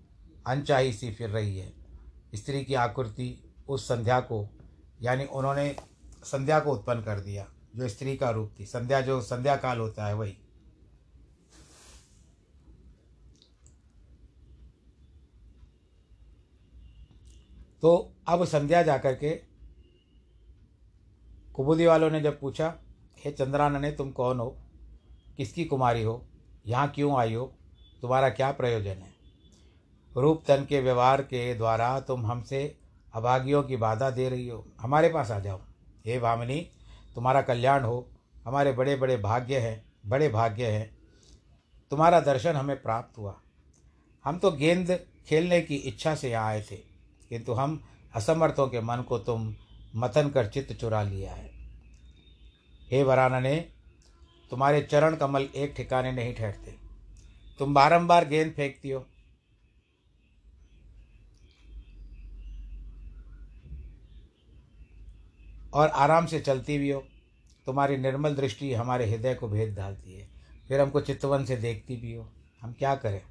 अनचाही 0.46 0.92
सी 0.92 1.12
फिर 1.14 1.30
रही 1.30 1.58
है। 1.58 1.72
स्त्री 2.34 2.64
की 2.64 2.74
आकृति 2.74 3.54
उस 3.68 3.84
संध्या 3.84 4.20
को, 4.20 4.48
यानी 5.02 5.24
उन्होंने 5.24 5.76
संध्या 6.24 6.60
को 6.60 6.72
उत्पन्न 6.72 7.02
कर 7.02 7.20
दिया, 7.20 7.46
जो 7.76 7.88
स्त्री 7.88 8.16
का 8.16 8.30
रूप 8.30 8.54
थी। 8.60 8.66
संध्या 8.66 9.00
जो 9.00 9.20
संध्या 9.20 9.56
काल 9.56 9.78
होता 9.78 10.06
है, 10.06 10.14
वही। 10.14 10.36
तो 17.82 18.16
अब 18.28 18.44
संध्या 18.44 18.82
जाकर 18.82 19.14
के 19.14 19.49
कुबुदी 21.60 21.86
वालों 21.86 22.10
ने 22.10 22.20
जब 22.20 22.40
पूछा, 22.40 22.74
हे 23.24 23.30
चंद्रानने, 23.30 23.92
तुम 23.92 24.10
कौन 24.10 24.40
हो? 24.40 24.56
किसकी 25.36 25.64
कुमारी 25.64 26.02
हो? 26.02 26.26
यहाँ 26.66 26.88
क्यों 26.88 27.18
आई 27.18 27.34
हो? 27.34 27.52
तुम्हारा 28.02 28.28
क्या 28.28 28.52
प्रयोजन 28.52 28.90
है? 28.90 29.12
रूप 30.16 30.42
तन 30.48 30.66
के 30.68 30.80
व्यवहार 30.80 31.22
के 31.22 31.54
द्वारा 31.54 32.00
तुम 32.00 32.26
हमसे 32.26 32.78
अभागियों 33.14 33.62
की 33.62 33.76
बाधा 33.76 34.10
दे 34.10 34.28
रही 34.28 34.48
हो। 34.48 34.66
हमारे 34.80 35.08
पास 35.08 35.30
आ 35.30 35.38
जाओ। 35.38 35.60
हे 36.06 36.18
भामिनी, 36.20 36.70
तुम्हारा 37.14 37.42
कल्याण 37.42 37.84
हो। 37.84 38.08
हमारे 38.44 38.72
बड़े 38.72 38.96
बड़े 38.96 39.16
भाग्य 39.16 39.58
हैं, 39.58 39.84
बड़े 40.06 40.28
भाग्य 40.28 40.66
हैं। 40.66 40.90
तुम्हारा 41.90 42.20
दर्शन 42.20 42.56
हमें 42.56 42.82
प्राप्त 42.82 43.18
हुआ। 43.18 43.40
हम 44.24 44.38
तो 44.38 44.50
गेंद 44.50 45.00
खेलने 45.26 45.60
की 45.60 45.76
इच्छा 45.76 46.14
से 46.14 46.30
यहाँ 46.30 46.46
आए 46.46 46.62
थे, 46.62 46.76
किंतु 47.28 47.52
हम 47.52 47.82
असमर्थों 48.14 48.68
के 48.68 48.80
मन 48.80 49.02
को 49.02 49.18
तुम 49.18 49.54
मथन 49.96 50.28
कर 50.28 50.46
चित्त 50.46 50.72
चुरा 50.72 51.02
लिया 51.02 51.32
है। 51.32 51.49
हे 52.90 53.02
वरानने, 53.02 53.72
तुम्हारे 54.50 54.82
चरण 54.82 55.16
कमल 55.16 55.42
एक 55.42 55.74
ठिकाने 55.76 56.12
नहीं 56.12 56.34
ठहरते। 56.34 56.76
तुम 57.58 57.74
बारंबार 57.74 58.28
गेंद 58.28 58.52
फेंकती 58.52 58.90
हो। 58.90 59.06
और 65.74 65.88
आराम 65.88 66.26
से 66.26 66.40
चलती 66.40 66.78
भी 66.78 66.90
हो। 66.90 67.04
तुम्हारी 67.66 67.96
निर्मल 67.96 68.34
दृष्टि 68.34 68.74
हमारे 68.74 69.10
हृदय 69.10 69.34
को 69.34 69.48
भेद 69.48 69.74
डालती 69.74 70.12
है। 70.12 70.28
फिर 70.68 70.80
हमको 70.80 71.00
चित्तवन 71.00 71.44
से 71.44 71.56
देखती 71.56 71.96
भी 71.96 72.14
हो। 72.14 72.32
हम 72.60 72.72
क्या 72.72 72.94
करें? 72.94 73.22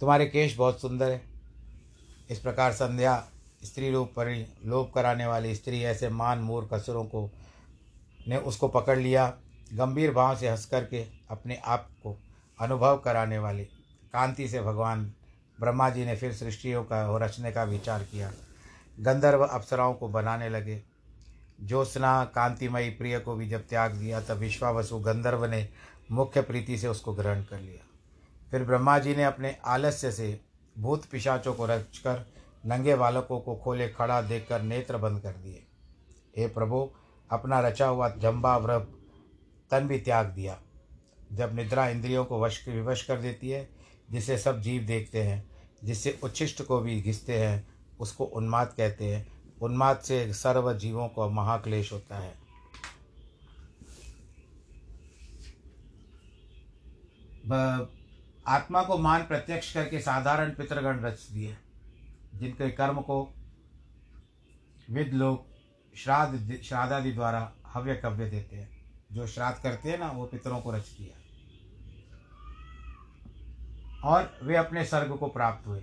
तुम्हारे 0.00 0.26
केश 0.26 0.56
बहुत 0.56 0.80
सुंदर 0.80 1.10
है। 1.10 1.24
इस 2.30 2.38
प्रकार 2.38 2.72
संध्या 2.72 3.30
स्त्री 3.64 3.90
रूप 3.90 4.08
पर 4.08 4.46
लोप 4.64 4.92
कराने 4.94 5.26
वाली 5.26 5.54
स्त्री 5.54 5.82
ऐसे 5.82 6.08
मान 6.08 6.38
मूर 6.38 6.68
कसरों 6.72 7.04
को 7.04 7.30
ने 8.28 8.36
उसको 8.36 8.68
पकड़ 8.68 8.98
लिया, 8.98 9.34
गंभीर 9.72 10.10
भाव 10.10 10.36
से 10.36 10.48
हंस 10.48 10.66
करके 10.66 11.04
अपने 11.30 11.56
आप 11.56 11.88
को 12.02 12.18
अनुभव 12.60 12.98
कराने 12.98 13.38
वाली। 13.38 13.64
कांति 14.12 14.48
से 14.48 14.60
भगवान 14.60 15.12
ब्रह्मा 15.60 15.90
जी 15.90 16.04
ने 16.04 16.16
फिर 16.16 16.32
सृष्टियों 16.32 16.84
का 16.84 17.10
और 17.10 17.22
रचने 17.22 17.52
का 17.52 17.64
विचार 17.64 18.02
किया। 18.02 18.32
गंधर्व 19.00 19.44
अप्सराओं 19.46 19.94
को 19.94 20.08
बनाने 20.08 20.48
लगे। 20.48 20.82
ज्योत्सना, 21.64 22.24
कांतिमयी 22.24 22.90
प्रिय 22.90 23.18
को 23.18 23.34
भी 23.34 23.48
जब 23.48 23.68
त्याग 23.68 23.92
दिया, 23.92 24.20
तब 24.20 24.34
विश्वावसु 24.34 24.98
गंधर्व 24.98 25.44
ने 25.44 25.68
मुख्य 26.12 26.42
प्रीति 26.42 26.78
से 26.78 26.88
उसको 26.88 27.14
ग्रहण 27.14 27.42
कर 27.42 27.60
लिया। 27.60 27.86
फिर 28.50 28.64
ब्रह्मा 28.64 28.98
जी 28.98 29.16
ने 29.16 29.24
अपने 29.24 29.56
आलस्य 29.64 30.12
से 30.12 30.40
भूत 30.78 31.04
पिशाचों 31.04 31.54
को 31.54 31.66
रचकर 31.66 32.33
नंगे 32.66 32.96
बालकों 32.96 33.40
को 33.40 33.56
खोले 33.56 33.88
खड़ा 33.88 34.22
देखकर 34.22 34.62
नेत्र 34.62 34.96
बंद 34.96 35.20
कर 35.20 35.32
दिए। 35.32 35.66
हे 36.36 36.46
प्रभु, 36.46 36.90
अपना 37.30 37.60
रचा 37.60 37.86
हुआ 37.86 38.08
जम्बा 38.08 38.56
व्रभ 38.58 39.00
तन 39.70 39.88
भी 39.88 39.98
त्याग 39.98 40.26
दिया। 40.26 40.60
जब 41.32 41.54
निद्रा 41.54 41.88
इंद्रियों 41.88 42.24
को 42.24 42.40
वश 42.40 42.68
विवश 42.68 43.02
कर 43.02 43.20
देती 43.20 43.50
है, 43.50 43.68
जिसे 44.10 44.38
सब 44.38 44.60
जीव 44.60 44.82
देखते 44.82 45.22
हैं, 45.22 45.50
जिससे 45.84 46.18
उच्छिष्ट 46.22 46.62
को 46.62 46.80
भी 46.80 47.02
घिसते 47.02 47.38
हैं, 47.38 47.68
उसको 48.00 48.24
उन्माद 48.24 48.74
कहते 48.76 49.04
हैं। 49.04 49.26
उन्माद 49.62 49.98
से 49.98 50.34
सर्व 50.34 50.72
जीवों 50.78 51.08
को 51.08 51.30
महाक्लेश 51.30 51.92
होता 51.92 52.18
है। 52.18 52.44
आत्मा 58.46 58.82
को 58.82 58.98
मान 58.98 59.22
प्रत्यक्ष 59.22 59.74
करके 59.74 60.00
साधारण 60.00 60.50
पितृगण 60.50 61.00
रच 61.00 61.28
दिए। 61.32 61.56
जिनके 62.34 62.70
कर्म 62.70 63.00
को 63.00 63.34
विद 64.90 65.12
लोग 65.14 65.46
श्राद्ध 65.96 66.60
श्राद्धादि 66.62 67.12
द्वारा 67.12 67.52
हव्य 67.66 67.94
कव्य 67.96 68.30
देते 68.30 68.56
हैं। 68.56 68.84
जो 69.12 69.26
श्राद्ध 69.26 69.62
करते 69.62 69.90
हैं 69.90 69.98
ना, 69.98 70.10
वो 70.10 70.26
पितरों 70.26 70.60
को 70.60 70.70
रच 70.70 70.88
दिया 70.88 71.20
और 74.04 74.40
वे 74.42 74.56
अपने 74.56 74.84
स्वर्ग 74.84 75.16
को 75.16 75.26
प्राप्त 75.26 75.66
हुए। 75.66 75.80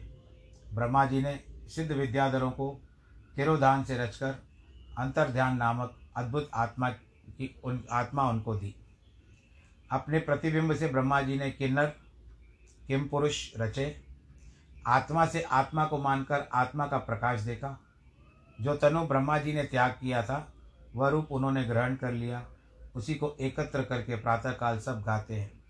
ब्रह्मा 0.73 1.05
जी 1.05 1.21
ने 1.21 1.39
सिद्ध 1.69 1.91
विद्याधरों 1.91 2.51
को 2.51 2.81
तिरोधान 3.35 3.83
से 3.83 3.97
रचकर 3.97 4.35
अंतर्ध्यान 4.97 5.57
नामक 5.57 5.99
अद्भुत 6.17 6.49
आत्मा 6.53 6.89
की 6.89 7.61
उन, 7.63 7.83
आत्मा 7.91 8.29
उनको 8.29 8.55
दी। 8.55 8.75
अपने 9.91 10.19
प्रतिबिंब 10.19 10.75
से 10.75 10.87
ब्रह्मा 10.87 11.21
जी 11.21 11.37
ने 11.37 11.51
किन्नर, 11.51 11.85
किम 12.87 13.07
पुरुष 13.07 13.51
रचे। 13.57 14.10
आत्मा 14.87 15.25
से 15.25 15.41
आत्मा 15.41 15.85
को 15.85 15.97
मानकर 15.97 16.49
आत्मा 16.53 16.87
का 16.87 16.97
प्रकाश 16.97 17.41
देखा। 17.41 17.79
जो 18.61 18.75
तनु 18.75 19.07
ब्रह्मा 19.07 19.37
जी 19.37 19.53
ने 19.53 19.63
त्याग 19.63 19.91
किया 19.91 20.23
था, 20.23 20.53
वह 20.95 21.09
रूप 21.09 21.31
उन्होंने 21.31 21.63
ग्रहण 21.63 21.95
कर 21.95 22.11
लिया। 22.11 22.47
उसी 22.95 23.15
को 23.15 23.35
एकत्र 23.41 23.83
करके 23.83 24.15
प्रातःकाल 24.15 24.79
सब 24.79 25.01
गाते 25.01 25.35
हैं। 25.35 25.63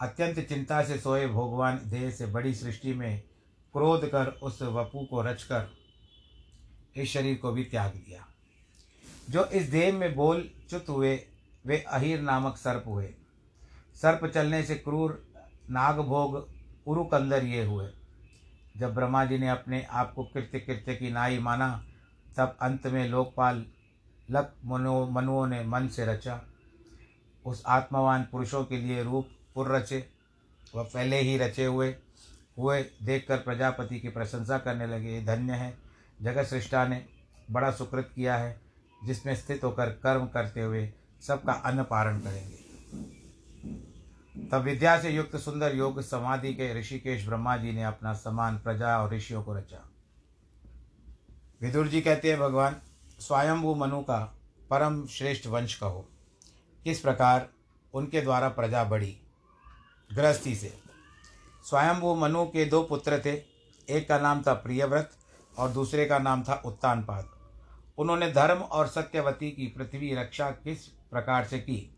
अत्यंत 0.00 0.40
चिंता 0.40 0.82
से 0.82 0.98
सोए 0.98 1.26
भगवान 1.26 1.80
देह 1.84 2.10
से 2.10 2.26
बड़ी 2.26 2.54
सृष्टि 2.54 2.94
में 2.94 3.22
क्रोध 3.72 4.06
कर 4.06 4.26
उस 4.26 4.62
वपु 4.62 5.06
को 5.10 5.22
रचकर 5.22 5.68
इस 6.96 7.12
शरीर 7.12 7.38
को 7.38 7.52
भी 7.52 7.64
त्याग 7.64 7.90
दिया। 7.90 8.26
जो 9.30 9.44
इस 9.44 9.70
देह 9.70 9.94
में 9.94 10.14
बोल 10.14 10.50
च्युत 10.70 10.88
हुए, 10.88 11.26
वे 11.66 11.78
अहिर 11.78 12.20
नामक 12.20 12.56
सर्प 12.56 12.84
हुए। 12.86 13.14
सर्प 13.94 14.26
चलने 14.26 14.62
से 14.62 14.74
क्रूर 14.74 15.32
नागभोग 15.70 16.48
उरुकंदर 16.86 17.44
ये 17.44 17.64
हुए। 17.64 17.90
जब 18.76 18.94
ब्रह्मा 18.94 19.24
जी 19.24 19.38
ने 19.38 19.48
अपने 19.48 19.82
आप 19.82 20.12
को 20.14 20.24
कृत्य 20.24 20.60
कृत्य 20.60 20.94
की 20.94 21.10
नाई 21.10 21.38
माना, 21.38 21.84
तब 22.36 22.56
अंत 22.60 22.86
में 22.86 23.08
लोकपाल 23.08 23.66
लक 24.30 24.54
मनो, 24.64 25.06
मनुओं 25.06 25.46
ने 25.46 25.64
मन 25.64 25.88
से 25.88 26.06
रचा। 26.06 26.40
उस 27.46 27.62
आत्मवान 27.66 28.28
पुरुषों 28.32 28.64
के 28.64 28.76
लिए 28.76 29.02
रूप 29.02 29.28
पुर 29.54 29.68
रचे, 29.68 30.06
वह 30.74 30.82
पहले 30.82 31.18
ही 31.20 31.36
रचे 31.38 31.64
हुए 31.64 31.96
हुए 32.58 32.82
देखकर 32.82 33.36
प्रजापति 33.36 34.00
की 34.00 34.08
प्रशंसा 34.08 34.58
करने 34.58 34.86
लगे। 34.86 35.24
धन्य 35.24 35.52
है, 35.52 35.74
जगत 36.22 36.46
सृष्टा 36.46 36.88
ने 36.88 37.06
बड़ा 37.50 37.70
सुकृत 37.70 38.10
किया 38.14 38.36
है, 38.36 38.60
जिसमें 39.04 39.34
स्थित 39.34 39.64
होकर 39.64 39.86
कर्म 39.86 40.26
करते 40.26 40.60
हुए 40.60 40.92
सबका 41.20 41.52
अन्न 41.52 41.82
पारण 41.82 42.18
करेंगे। 42.20 42.61
तब 44.34 44.62
विद्या 44.62 45.00
से 45.00 45.10
युक्त 45.10 45.36
सुंदर 45.36 45.74
योग 45.74 46.00
समाधि 46.02 46.54
के 46.54 46.80
ऋषिकेश 46.80 47.26
ब्रह्मा 47.26 47.56
जी 47.56 47.72
ने 47.72 47.84
अपना 47.84 48.12
समान 48.14 48.58
प्रजा 48.58 48.98
और 48.98 49.14
ऋषियों 49.14 49.42
को 49.42 49.54
रचा। 49.54 49.90
विदुर 51.60 51.88
जी 51.88 52.00
कहते 52.00 52.30
हैं, 52.30 52.40
भगवान, 52.40 52.76
स्वयंभू 53.18 53.74
मनु 53.74 54.00
का 54.00 54.38
परम 54.70 55.06
श्रेष्ठ 55.06 55.46
वंश 55.46 55.74
कहो। 55.74 56.08
किस 56.84 57.00
प्रकार 57.00 57.48
उनके 57.94 58.20
द्वारा 58.20 58.48
प्रजा 58.48 58.84
बढ़ी 58.84 59.16
गृहस्थी 60.14 60.54
से। 60.54 60.78
स्वयंभू 61.64 62.14
मनु 62.14 62.44
के 62.44 62.64
दो 62.64 62.82
पुत्र 62.82 63.18
थे, 63.24 63.42
एक 63.88 64.08
का 64.08 64.18
नाम 64.18 64.42
था 64.42 64.54
प्रियव्रत 64.54 65.10
और 65.58 65.68
दूसरे 65.70 66.06
का 66.06 66.18
नाम 66.18 66.42
था 66.42 66.62
उत्तानपाद। 66.66 67.28
उन्होंने 67.98 68.32
धर्म 68.32 68.58
और 68.58 68.86
सत्यवती 68.86 69.50
की 69.50 69.66
पृथ्वी 69.66 70.14
रक्षा 70.14 70.50
किस 70.50 70.86
प्रकार 70.86 71.44
से 71.44 71.58
की, 71.58 71.96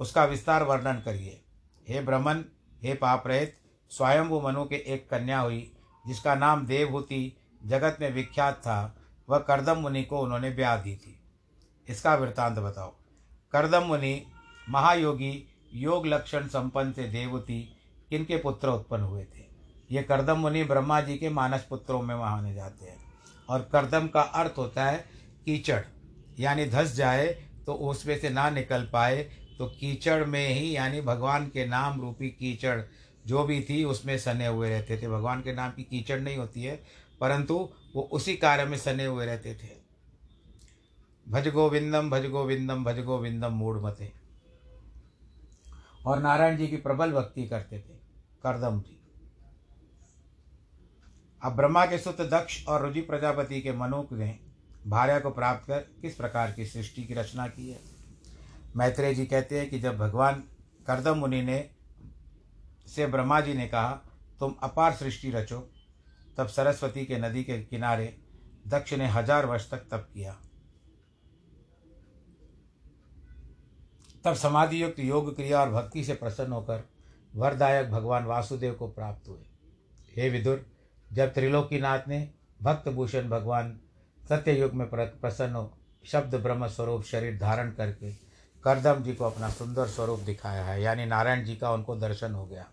उसका 0.00 0.24
विस्तार 0.24 0.62
वर्णन 0.62 0.94
करिए। 0.94 1.43
हे 1.88 2.00
ब्रह्मन, 2.00 2.44
हे 2.82 2.94
पाप 2.94 3.26
रहित 3.26 3.56
स्वयंभू 3.88 4.40
मनु 4.40 4.64
के 4.64 4.76
एक 4.76 5.10
कन्या 5.10 5.40
हुई, 5.40 5.72
जिसका 6.06 6.34
नाम 6.34 6.66
देवहूति 6.66 7.36
जगत 7.66 7.98
में 8.00 8.12
विख्यात 8.12 8.54
था, 8.54 8.96
वह 9.28 9.38
करदम 9.38 9.76
मुनि 9.76 10.04
को 10.04 10.20
उन्होंने 10.20 10.50
ब्याह 10.50 10.76
दी 10.76 10.96
थी। 10.96 11.20
इसका 11.88 12.14
वृत्तांत 12.14 12.58
बताओ। 12.58 12.94
करदम 13.52 13.82
मुनि, 13.82 14.26
महायोगी, 14.68 15.48
योग 15.74 16.06
लक्षण 16.06 16.46
संपन्न 16.46 16.92
से 16.92 17.04
देवती 17.04 17.76
किनके 18.10 18.36
पुत्र 18.36 18.68
उत्पन्न 18.68 19.02
हुए 19.02 19.24
थे? 19.24 19.44
ये 19.90 20.02
करदम 20.02 20.38
मुनि 20.38 20.64
ब्रह्मा 20.64 21.00
जी 21.00 21.18
के 21.18 21.28
मानस 21.28 21.66
पुत्रों 21.70 22.02
में 22.02 22.14
माने 22.14 22.54
जाते 22.54 22.84
हैं। 22.84 22.98
और 23.48 23.68
करदम 23.72 24.06
का 24.08 24.20
अर्थ 24.20 24.54
होता 24.58 24.84
है 24.84 25.04
कीचड़, 25.44 25.80
यानी 26.40 26.66
धस 26.66 26.94
जाए 26.94 27.26
तो 27.66 27.74
उसमें 27.74 28.18
से 28.18 28.30
ना 28.30 28.50
निकल 28.50 28.90
पाए 28.92 29.43
तो 29.58 29.66
कीचड़ 29.66 30.24
में 30.24 30.48
ही, 30.48 30.76
यानी 30.76 31.00
भगवान 31.00 31.46
के 31.46 31.66
नाम 31.66 32.00
रूपी 32.00 32.28
कीचड़ 32.28 32.80
जो 33.26 33.44
भी 33.44 33.60
थी, 33.60 33.84
उसमें 33.84 34.18
सने 34.18 34.46
हुए 34.46 34.68
रहते 34.68 34.96
थे। 34.96 35.08
भगवान 35.08 35.42
के 35.42 35.52
नाम 35.52 35.70
की 35.70 35.82
कीचड़ 35.82 36.20
नहीं 36.20 36.36
होती 36.36 36.62
है, 36.62 36.82
परंतु 37.20 37.72
वो 37.94 38.02
उसी 38.02 38.36
कार्य 38.36 38.64
में 38.64 38.78
सने 38.78 39.04
हुए 39.04 39.26
रहते 39.26 39.54
थे। 39.54 39.68
भज 41.28 41.48
गोविंदम 41.48 42.10
भज 42.10 42.26
गोविंदम 42.26 42.84
भज 42.84 43.00
गोविंदम 43.00 43.52
मूड 43.52 43.82
मते। 43.82 44.12
और 46.06 46.22
नारायण 46.22 46.56
जी 46.56 46.68
की 46.68 46.76
प्रबल 46.76 47.12
भक्ति 47.12 47.46
करते 47.46 47.78
थे, 47.78 47.94
करदम 48.42 48.80
जी। 48.80 49.00
अब 51.42 51.56
ब्रह्मा 51.56 51.86
के 51.86 51.98
सुत 51.98 52.20
दक्ष 52.20 52.66
और 52.66 52.82
रुजि 52.82 53.00
प्रजापति 53.00 53.60
के 53.60 53.72
मनुक 53.72 54.12
ने 54.12 54.38
भार्या 54.86 55.18
को 55.18 55.30
प्राप्त 55.30 55.66
कर 55.66 55.78
किस 55.78 56.14
प्रकार 56.14 56.52
की 56.52 56.64
सृष्टि 56.66 57.04
की 57.04 57.14
रचना 57.14 57.46
की 57.46 57.68
है? 57.70 57.93
मैत्रेय 58.74 59.14
जी 59.14 59.26
कहते 59.26 59.58
हैं 59.58 59.68
कि 59.70 59.78
जब 59.78 59.96
भगवान 59.98 60.42
करदम 60.86 61.18
मुनि 61.18 61.42
ने, 61.42 61.58
से 62.86 63.06
ब्रह्मा 63.06 63.40
जी 63.40 63.54
ने 63.54 63.66
कहा, 63.66 63.90
तुम 64.40 64.54
अपार 64.62 64.94
सृष्टि 64.94 65.30
रचो, 65.30 65.58
तब 66.36 66.46
सरस्वती 66.46 67.04
के 67.04 67.18
नदी 67.18 67.44
के 67.44 67.58
किनारे 67.60 68.16
दक्ष 68.68 68.92
ने 68.92 69.06
हज़ार 69.08 69.46
वर्ष 69.46 69.70
तक 69.70 69.86
तप 69.90 70.08
किया। 70.14 70.36
तब 74.24 74.34
समाधि 74.34 74.82
युक्त 74.82 74.98
योग 74.98 75.34
क्रिया 75.36 75.60
और 75.60 75.70
भक्ति 75.70 76.04
से 76.04 76.14
प्रसन्न 76.14 76.52
होकर 76.52 76.84
वरदायक 77.32 77.90
भगवान 77.90 78.24
वासुदेव 78.24 78.74
को 78.74 78.88
प्राप्त 78.88 79.28
हुए। 79.28 79.46
हे 80.16 80.28
विदुर, 80.30 80.64
जब 81.10 81.32
त्रिलोकीनाथ 81.32 82.08
ने 82.08 82.28
भक्त 82.60 82.88
भूषण 82.88 83.28
भगवान 83.28 83.78
सत्ययुग 84.22 84.74
में 84.74 84.86
प्रसन्न 84.90 85.54
हो, 85.54 85.72
शब्द 86.04 86.34
ब्रह्म 86.34 86.66
स्वरूप 86.66 87.04
शरीर 87.04 87.38
धारण 87.38 87.70
करके 87.70 88.23
करदम 88.64 89.02
जी 89.02 89.14
को 89.14 89.24
अपना 89.24 89.50
सुंदर 89.50 89.86
स्वरूप 89.86 90.20
दिखाया 90.20 90.64
है। 90.64 90.82
यानी 90.82 91.06
नारायण 91.06 91.44
जी 91.44 91.56
का 91.56 91.72
उनको 91.72 91.96
दर्शन 91.96 92.32
हो 92.32 92.46
गया। 92.46 92.66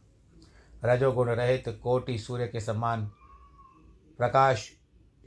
रजोगुण 0.86 1.30
रहित 1.30 1.80
कोटि 1.84 2.19
सूर्य 2.19 2.47
के 2.47 2.60
समान 2.60 3.06
प्रकाश 4.17 4.71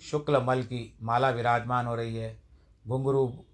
शुक्ल 0.02 0.42
मल 0.42 0.62
की 0.62 0.98
माला 1.02 1.30
विराजमान 1.30 1.86
हो 1.86 1.94
रही 1.94 2.16
है। 2.16 2.40
घुंगरू 2.88 3.44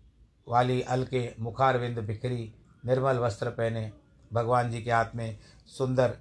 वाली 0.49 0.83
अलके 0.83 1.35
मुखारविंद 1.41 1.99
बिखरी 1.99 2.55
निर्मल 2.87 3.19
वस्त्र 3.19 3.51
पहने 3.51 3.93
भगवान 4.33 4.71
जी 4.71 4.83
के 4.83 4.91
हाथ 4.91 5.07
में 5.15 5.39
सुंदर 5.67 6.17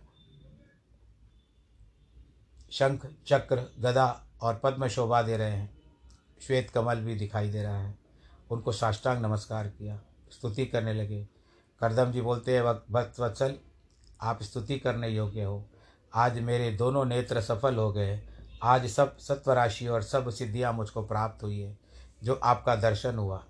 शंख, 2.71 3.08
चक्र, 3.28 3.73
गदा 3.80 4.23
और 4.41 4.62
पद्म 4.63 4.88
शोभा 4.88 5.21
दे 5.21 5.38
रहे 5.38 5.52
हैं। 5.52 5.82
श्वेत 6.41 6.69
कमल 6.69 6.95
भी 6.95 7.15
दिखाई 7.15 7.49
दे 7.49 7.63
रहा 7.63 7.78
है। 7.78 7.97
उनको 8.52 8.71
साष्टांग 8.71 9.21
नमस्कार 9.21 9.67
किया। 9.67 10.02
स्तुति 10.32 10.65
करने 10.65 10.94
लगे। 10.94 11.28
करदम 11.82 12.12
जी 12.12 12.22
बोलते 12.22 12.56
हैं 12.56 12.63
भक्त 12.63 13.20
वत्सल, 13.20 13.56
आप 14.22 14.44
स्तुति 14.44 14.80
करने 14.80 15.10
योग्य 15.10 15.44
हो। 15.44 15.65
आज 16.13 16.39
मेरे 16.39 16.72
दोनों 16.72 17.06
नेत्र 17.06 17.42
सफल 17.42 17.76
हो 17.76 17.92
गए। 17.92 18.22
आज 18.63 18.86
सब 18.88 19.18
सत्व 19.18 19.52
राशि 19.52 19.88
और 19.88 20.02
सब 20.02 20.30
सिद्धियाँ 20.30 20.74
मुझको 20.74 21.02
प्राप्त 21.04 21.44
हुई 21.44 21.60
है, 21.60 21.78
जो 22.24 22.34
आपका 22.34 22.76
दर्शन 22.76 23.15
हुआ। 23.15 23.44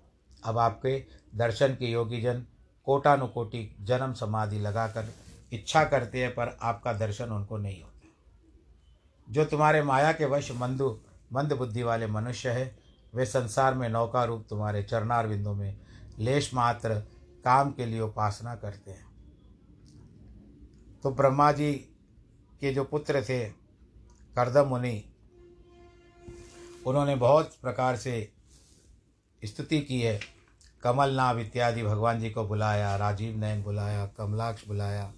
अब 0.44 0.58
आपके 0.58 1.04
दर्शन 1.34 1.74
के 1.74 1.86
योगी 1.86 2.20
जन 2.20 2.44
कोटानुकोटि 2.84 3.76
जन्म 3.80 4.12
समाधि 4.12 4.58
लगाकर 4.58 5.08
इच्छा 5.52 5.84
करते 5.84 6.22
हैं, 6.22 6.34
पर 6.34 6.58
आपका 6.62 6.92
दर्शन 6.92 7.24
उनको 7.24 7.56
नहीं 7.56 7.82
होता। 7.82 8.08
जो 9.28 9.44
तुम्हारे 9.44 9.82
माया 9.82 10.12
के 10.12 10.24
वश 10.24 10.50
मंदु 10.52 10.98
मंद 11.32 11.52
बुद्धि 11.52 11.82
वाले 11.82 12.06
मनुष्य 12.06 12.50
है, 12.50 12.78
वे 13.14 13.26
संसार 13.26 13.74
में 13.74 13.88
नौका 13.88 14.24
रूप 14.24 14.46
तुम्हारे 14.50 14.82
चरणार 14.82 15.26
बिंदु 15.28 15.52
में 15.54 15.78
लेश 16.20 16.54
मात्र 16.54 16.94
काम 17.44 17.72
के 17.72 17.86
लिए 17.86 18.00
उपासना 18.00 18.54
करते 18.54 18.90
हैं। 18.90 19.10
तो 21.02 21.10
ब्रह्मा 21.10 21.52
जी 21.52 21.74
के 22.60 22.74
जो 22.74 22.84
पुत्र 22.84 23.22
थे, 23.22 23.48
करदम 24.34 24.68
मुनि, 24.68 25.04
उन्होंने 26.86 27.16
बहुत 27.16 27.56
प्रकार 27.62 27.96
से 27.96 28.32
स्तुति 29.44 29.80
की 29.80 30.00
है। 30.00 30.20
कमल 30.82 31.10
नाभ 31.10 31.38
इत्यादि 31.38 31.82
भगवान 31.82 32.20
जी 32.20 32.30
को 32.30 32.46
बुलाया, 32.48 32.96
राजीव 32.96 33.36
नयन 33.36 33.62
बुलाया, 33.62 34.06
कमलाक्ष 34.06 34.66
बुलाया। 34.68 35.12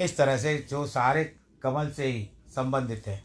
इस 0.00 0.16
तरह 0.16 0.36
से 0.36 0.58
जो 0.58 0.86
सारे 0.86 1.36
कमल 1.62 1.90
से 1.90 2.06
ही 2.06 2.30
संबंधित 2.48 3.06
है। 3.06 3.24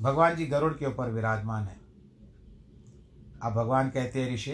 भगवान 0.00 0.36
जी 0.36 0.46
गरुड़ 0.46 0.72
के 0.72 0.86
ऊपर 0.86 1.10
विराजमान 1.10 1.64
है। 1.64 1.85
अब 3.42 3.52
भगवान 3.52 3.90
कहते 3.90 4.22
हैं 4.22 4.34
ऋषि 4.34 4.52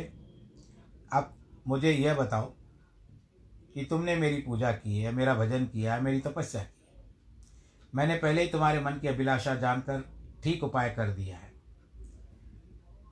अब 1.12 1.34
मुझे 1.68 1.92
यह 1.92 2.14
बताओ 2.14 2.52
कि 3.74 3.84
तुमने 3.84 4.16
मेरी 4.16 4.36
पूजा 4.36 4.72
की 4.72 4.98
है, 4.98 5.12
मेरा 5.12 5.34
भजन 5.34 5.66
किया 5.66 5.94
है, 5.94 6.00
मेरी 6.00 6.20
तपस्या 6.20 6.62
की 6.62 6.66
है। 6.66 7.04
मैंने 7.94 8.16
पहले 8.16 8.42
ही 8.42 8.48
तुम्हारे 8.48 8.80
मन 8.80 8.92
की 8.92 9.08
अभिलाषा 9.08 9.54
जानकर 9.54 10.04
ठीक 10.42 10.64
उपाय 10.64 10.90
कर 10.90 11.08
दिया 11.08 11.36
है। 11.36 11.52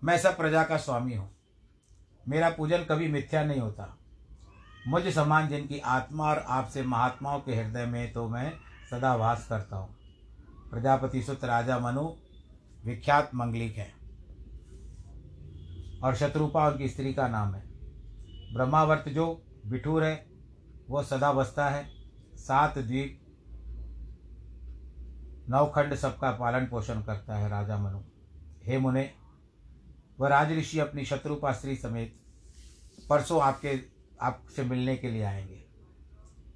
मैं 0.05 0.19
सब 0.19 0.37
प्रजा 0.37 0.65
का 0.65 0.77
स्वामी 0.77 1.15
हूँ। 1.15 1.31
मेरा 2.29 2.51
पूजन 2.51 2.85
कभी 2.85 3.09
मिथ्या 3.09 3.45
नहीं 3.45 3.61
होता। 3.61 3.99
मुझ 4.89 5.09
समान 5.09 5.49
जिनकी 5.49 5.79
आत्मा 5.79 6.25
और 6.25 6.39
आपसे 6.39 6.83
महात्माओं 6.83 7.41
के 7.41 7.55
हृदय 7.55 7.87
में 7.87 8.13
तो 8.13 8.29
मैं 8.29 8.53
सदा 8.91 9.15
वास 9.15 9.47
करता 9.49 9.77
हूँ। 9.77 9.97
प्रजापति 10.71 11.23
सुत 11.23 11.45
राजा 11.45 11.79
मनु, 11.79 12.13
विख्यात 12.85 13.31
मंगलिक 13.35 13.77
है। 13.77 14.00
और 16.03 16.15
शत्रुपा 16.15 16.69
उनकी 16.69 16.89
स्त्री 16.89 17.15
का 17.15 17.29
नाम 17.29 17.55
है। 17.55 17.63
ब्रह्मावर्त 18.55 19.09
जो 19.09 19.45
बिठूर 19.67 20.05
है, 20.05 20.27
वो 20.91 21.03
सदा 21.03 21.33
बसता 21.33 21.69
है। 21.69 21.91
सात 22.35 22.79
द्वीप, 22.79 23.21
नवखंड 25.49 25.95
सबका 25.95 26.31
पालन 26.33 26.67
पोषण 26.67 27.03
करता 27.03 27.37
है 27.37 27.49
राजा 27.49 27.79
मनु। 27.79 28.01
हे 28.63 28.79
मुने, 28.79 29.15
वह 30.21 30.29
राजऋषि 30.29 30.79
अपनी 30.79 31.05
शत्रुपा 31.05 31.53
स्त्री 31.53 31.77
समेत 31.77 32.21
परसों 33.11 33.43
आपके, 33.43 33.81
आपसे 34.23 34.65
मिलने 34.65 34.97
के 34.97 35.11
लिए 35.11 35.23
आएँगे। 35.23 35.65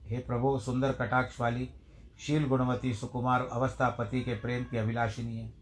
हे 0.02 0.18
प्रभु, 0.18 0.58
सुंदर 0.58 0.92
कटाक्ष 0.92 1.40
वाली, 1.40 1.70
शील 2.18 2.46
गुणवती, 2.46 2.94
सुकुमार 2.94 3.48
अवस्था 3.52 3.88
पति 3.88 4.22
के 4.22 4.34
प्रेम 4.34 4.64
की 4.64 4.76
अभिलाषिनी 4.76 5.36
है। 5.36 5.54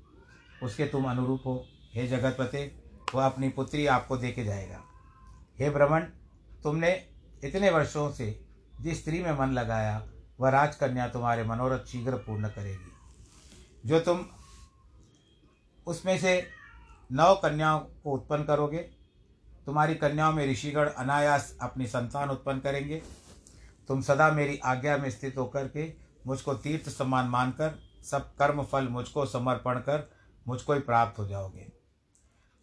उसके 0.63 0.85
तुम 0.85 1.05
अनुरूप 1.05 1.43
हो। 1.47 1.67
हे 1.95 2.09
जगतपते 2.09 2.82
वह 3.15 3.27
अपनी 3.27 3.49
पुत्री 3.49 3.87
आपको 3.87 4.17
दे 4.17 4.33
के 4.33 4.45
जाएगा। 4.45 4.81
हे 5.59 5.71
भ्रमण 5.71 6.01
तुमने 6.63 7.07
इतने 7.45 7.71
वर्षों 7.71 8.13
से 8.13 8.45
जिस 8.81 9.01
स्त्री 9.01 9.23
में 9.23 9.39
मन 9.39 9.47
लगाया, 9.47 10.09
वह 10.41 10.51
राजकन्या 10.51 11.09
तुम्हारे 11.09 11.45
मनोरथ 11.45 11.85
शीघ्र 11.85 12.15
पूर्ण 12.17 12.49
करेगी। 12.49 12.93
जो 13.87 14.01
तुम 14.01 14.27
उसमें 15.87 16.19
से 16.19 16.49
नौ 17.13 17.35
कन्याओं 17.35 17.81
को 17.81 18.13
उत्पन्न 18.13 18.45
करोगे, 18.45 18.79
तुम्हारी 19.67 19.95
कन्याओं 19.95 20.33
में 20.33 20.47
ऋषिगण 20.47 20.89
अनायास 20.89 21.59
अपनी 21.63 21.87
संतान 21.87 22.31
उत्पन्न 22.31 22.61
करेंगे। 22.61 23.03
तुम 23.89 24.03
सदा 24.03 24.31
मेरी 24.31 24.59
आज्ञा 24.59 24.97
में 24.97 25.11
स्थित 25.11 25.39
होकर 25.39 25.69
के 25.69 25.95
मुझको 26.27 26.55
तीर्थ 26.55 26.89
समान 26.89 27.27
मानकर, 27.27 27.79
सब 28.11 28.35
कर्म 28.35 28.63
फल 28.63 28.89
मुझको 28.89 29.27
समर्पण 29.27 29.75
कर, 29.75 30.11
मुझको 30.49 30.73
ही 30.73 30.81
प्राप्त 30.81 31.19
हो 31.19 31.29
जाओगे। 31.29 31.82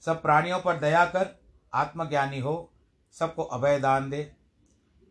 सब 0.01 0.21
प्राणियों 0.21 0.59
पर 0.59 0.79
दया 0.79 1.05
कर 1.05 1.41
आत्मज्ञानी 1.73 2.39
हो, 2.39 2.73
सबको 3.11 3.43
अभय 3.43 3.79
दान 3.79 4.09
दे। 4.09 4.35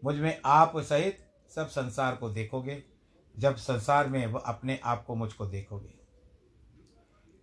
मुझमें 0.05 0.41
आप 0.45 0.73
सहित 0.77 1.31
सब 1.55 1.69
संसार 1.69 2.17
को 2.17 2.31
देखोगे, 2.31 2.85
जब 3.39 3.57
संसार 3.57 4.09
में 4.09 4.27
वह 4.27 4.41
अपने 4.41 4.81
आप 4.85 5.05
को 5.05 5.15
मुझको 5.15 5.47
देखोगे। 5.47 5.95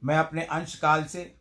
मैं 0.04 0.18
अपने 0.18 0.44
अंश 0.46 0.76
काल 0.76 1.06
से 1.06 1.40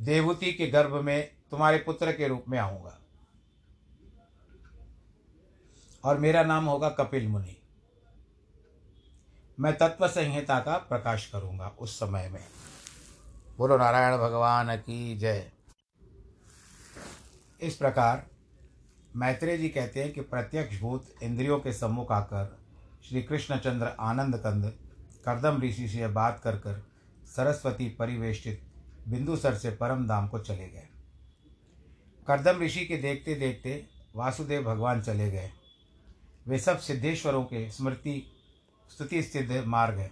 देवहूति 0.00 0.52
के 0.52 0.66
गर्भ 0.66 0.94
में 0.94 1.36
तुम्हारे 1.50 1.78
पुत्र 1.78 2.12
के 2.12 2.28
रूप 2.28 2.44
में 2.48 2.58
आऊँगा। 2.58 2.98
और 6.04 6.18
मेरा 6.18 6.42
नाम 6.42 6.64
होगा 6.64 6.88
कपिल 6.88 7.28
मुनि। 7.28 7.55
मैं 9.60 9.76
तत्व 9.78 10.08
संहिता 10.08 10.58
का 10.60 10.76
प्रकाश 10.76 11.26
करूँगा 11.26 11.68
उस 11.78 11.96
समय 11.96 12.28
में। 12.28 12.44
बोलो 13.58 13.76
नारायण 13.76 14.18
भगवान 14.18 14.76
की 14.76 15.16
जय। 15.18 15.50
इस 17.60 17.76
प्रकार 17.76 18.26
मैत्रेय 19.16 19.58
जी 19.58 19.68
कहते 19.68 20.02
हैं 20.02 20.12
कि 20.12 20.20
प्रत्यक्ष 20.20 20.80
भूत 20.80 21.14
इंद्रियों 21.22 21.58
के 21.60 21.72
सम्मुख 21.72 22.12
आकर 22.12 22.58
श्री 23.08 23.22
कृष्णचंद्र 23.22 23.86
आनंद 24.00 24.36
कंद 24.36 24.72
करदम 25.24 25.62
ऋषि 25.62 25.88
से 25.88 26.08
बात 26.08 26.40
कर 26.44 26.56
कर 26.56 26.86
सरस्वती 27.36 27.88
परिवेष्टित 27.88 28.62
बिंदुसर 29.08 29.54
से 29.54 29.70
परम 29.70 30.06
धाम 30.06 30.28
को 30.28 30.38
चले 30.38 30.68
गए। 30.68 30.88
करदम 32.26 32.62
ऋषि 32.62 32.86
के 32.86 32.96
देखते 32.96 33.34
देखते 33.34 33.86
वासुदेव 34.16 34.62
भगवान 34.62 35.02
चले 35.02 35.30
गए। 35.30 35.50
वे 36.48 36.58
सब 36.58 36.78
सिद्धेश्वरों 36.78 37.44
के 37.44 37.70
स्मृति 37.70 38.35
स्तुति 38.88 39.22
सिद्ध 39.22 39.64
मार्ग 39.66 39.98
है। 39.98 40.10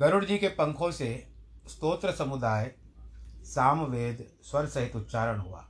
गरुड़ 0.00 0.24
जी 0.24 0.38
के 0.38 0.48
पंखों 0.48 0.90
से 0.90 1.28
स्तोत्र 1.66 2.12
समुदाय, 2.12 2.74
सामवेद, 3.42 4.32
स्वर 4.42 4.66
सहित 4.66 4.96
उच्चारण 4.96 5.38
हुआ। 5.38 5.68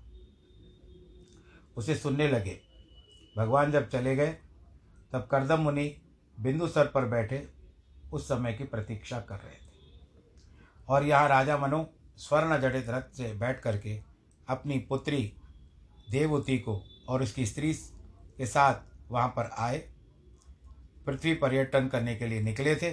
उसे 1.76 1.94
सुनने 1.94 2.28
लगे। 2.28 2.60
भगवान 3.36 3.72
जब 3.72 3.88
चले 3.88 4.16
गए, 4.16 4.36
तब 5.12 5.28
करदम 5.30 5.60
मुनि 5.60 6.02
बिंदु 6.40 6.68
सर 6.68 6.86
पर 6.86 7.04
बैठे 7.04 7.48
उस 8.12 8.28
समय 8.28 8.52
की 8.52 8.64
प्रतीक्षा 8.64 9.20
कर 9.20 9.36
रहे 9.36 9.54
थे। 9.54 9.70
और 10.88 11.04
यहाँ 11.04 11.28
राजा 11.28 11.58
मनु 11.58 11.84
स्वर्ण 12.16 12.60
जड़ित 12.60 12.88
रथ 12.88 13.02
से 13.02 13.34
बैठ 13.34 13.60
करके 13.60 14.02
अपनी 14.48 14.78
पुत्री 14.78 15.36
देवती 16.10 16.58
को 16.58 16.84
और 17.08 17.22
उसकी 17.22 17.46
स्त्री 17.46 17.74
के 18.36 18.46
साथ 18.46 18.74
वहाँ 19.10 19.28
पर 19.28 19.50
आए। 19.58 19.92
पृथ्वी 21.06 21.34
पर्यटन 21.34 21.88
करने 21.88 22.14
के 22.16 22.26
लिए 22.26 22.40
निकले 22.40 22.74
थे। 22.76 22.90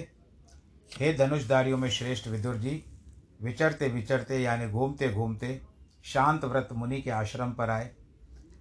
हे 1.00 1.12
धनुषधारियों 1.14 1.78
में 1.78 1.90
श्रेष्ठ 1.90 2.28
विदुर 2.28 2.56
जी 2.56 2.82
विचरते 3.42 3.88
विचरते 3.88 4.38
यानी 4.38 4.68
घूमते 4.68 5.12
घूमते 5.12 5.60
शांत 6.04 6.44
व्रत 6.44 6.68
मुनि 6.72 7.00
के 7.02 7.10
आश्रम 7.10 7.52
पर 7.52 7.70
आए। 7.70 7.90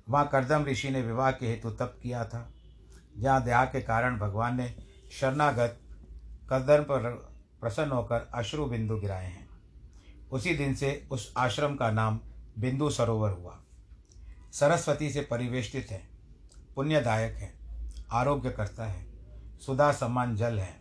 वहाँ 0.09 0.27
करदम 0.27 0.65
ऋषि 0.65 0.89
ने 0.89 1.01
विवाह 1.01 1.31
के 1.31 1.47
हेतु 1.47 1.69
तप 1.69 1.99
किया 2.03 2.25
था। 2.25 2.53
जहाँ 3.17 3.43
दया 3.43 3.63
के 3.65 3.81
कारण 3.81 4.17
भगवान 4.19 4.57
ने 4.57 4.75
शरणागत 5.11 5.79
करदम 6.49 6.83
पर 6.83 7.09
प्रसन्न 7.61 7.91
होकर 7.91 8.29
अश्रु 8.33 8.65
बिंदु 8.65 8.97
गिराए 8.97 9.25
हैं। 9.25 9.47
उसी 10.31 10.53
दिन 10.55 10.75
से 10.75 11.07
उस 11.11 11.33
आश्रम 11.37 11.75
का 11.75 11.91
नाम 11.91 12.19
बिंदु 12.59 12.89
सरोवर 12.89 13.31
हुआ। 13.31 13.59
सरस्वती 14.51 15.09
से 15.09 15.21
परिवेष्टित 15.21 15.87
है, 15.91 16.01
पुण्यदायक 16.75 17.35
है 17.35 17.53
आरोग्य 18.11 18.51
करता 18.51 18.85
है। 18.85 19.06
सुधा 19.61 19.91
समान 19.91 20.35
जल 20.35 20.59
है। 20.59 20.75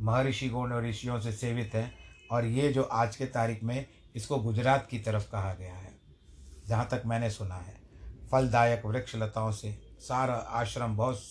महर्षि 0.00 0.48
गुण 0.48 0.72
और 0.72 0.84
ऋषियों 0.84 1.18
से 1.20 1.32
सेवित 1.32 1.74
हैं 1.74 1.92
और 2.30 2.44
ये 2.44 2.72
जो 2.72 2.82
आज 2.82 3.16
के 3.16 3.26
तारीख 3.26 3.62
में 3.62 3.86
इसको 4.16 4.38
गुजरात 4.38 4.86
की 4.86 4.98
तरफ़ 4.98 5.30
कहा 5.30 5.54
गया 5.54 5.74
है, 5.74 5.92
जहाँ 6.66 6.88
तक 6.90 7.02
मैंने 7.06 7.30
सुना 7.30 7.54
है। 7.54 7.76
फलदायक 8.32 8.86
वृक्ष 8.86 9.16
लताओं 9.16 9.52
से 9.52 9.76
सारा 10.00 10.34
आश्रम 10.34 10.96
बहुत 10.96 11.22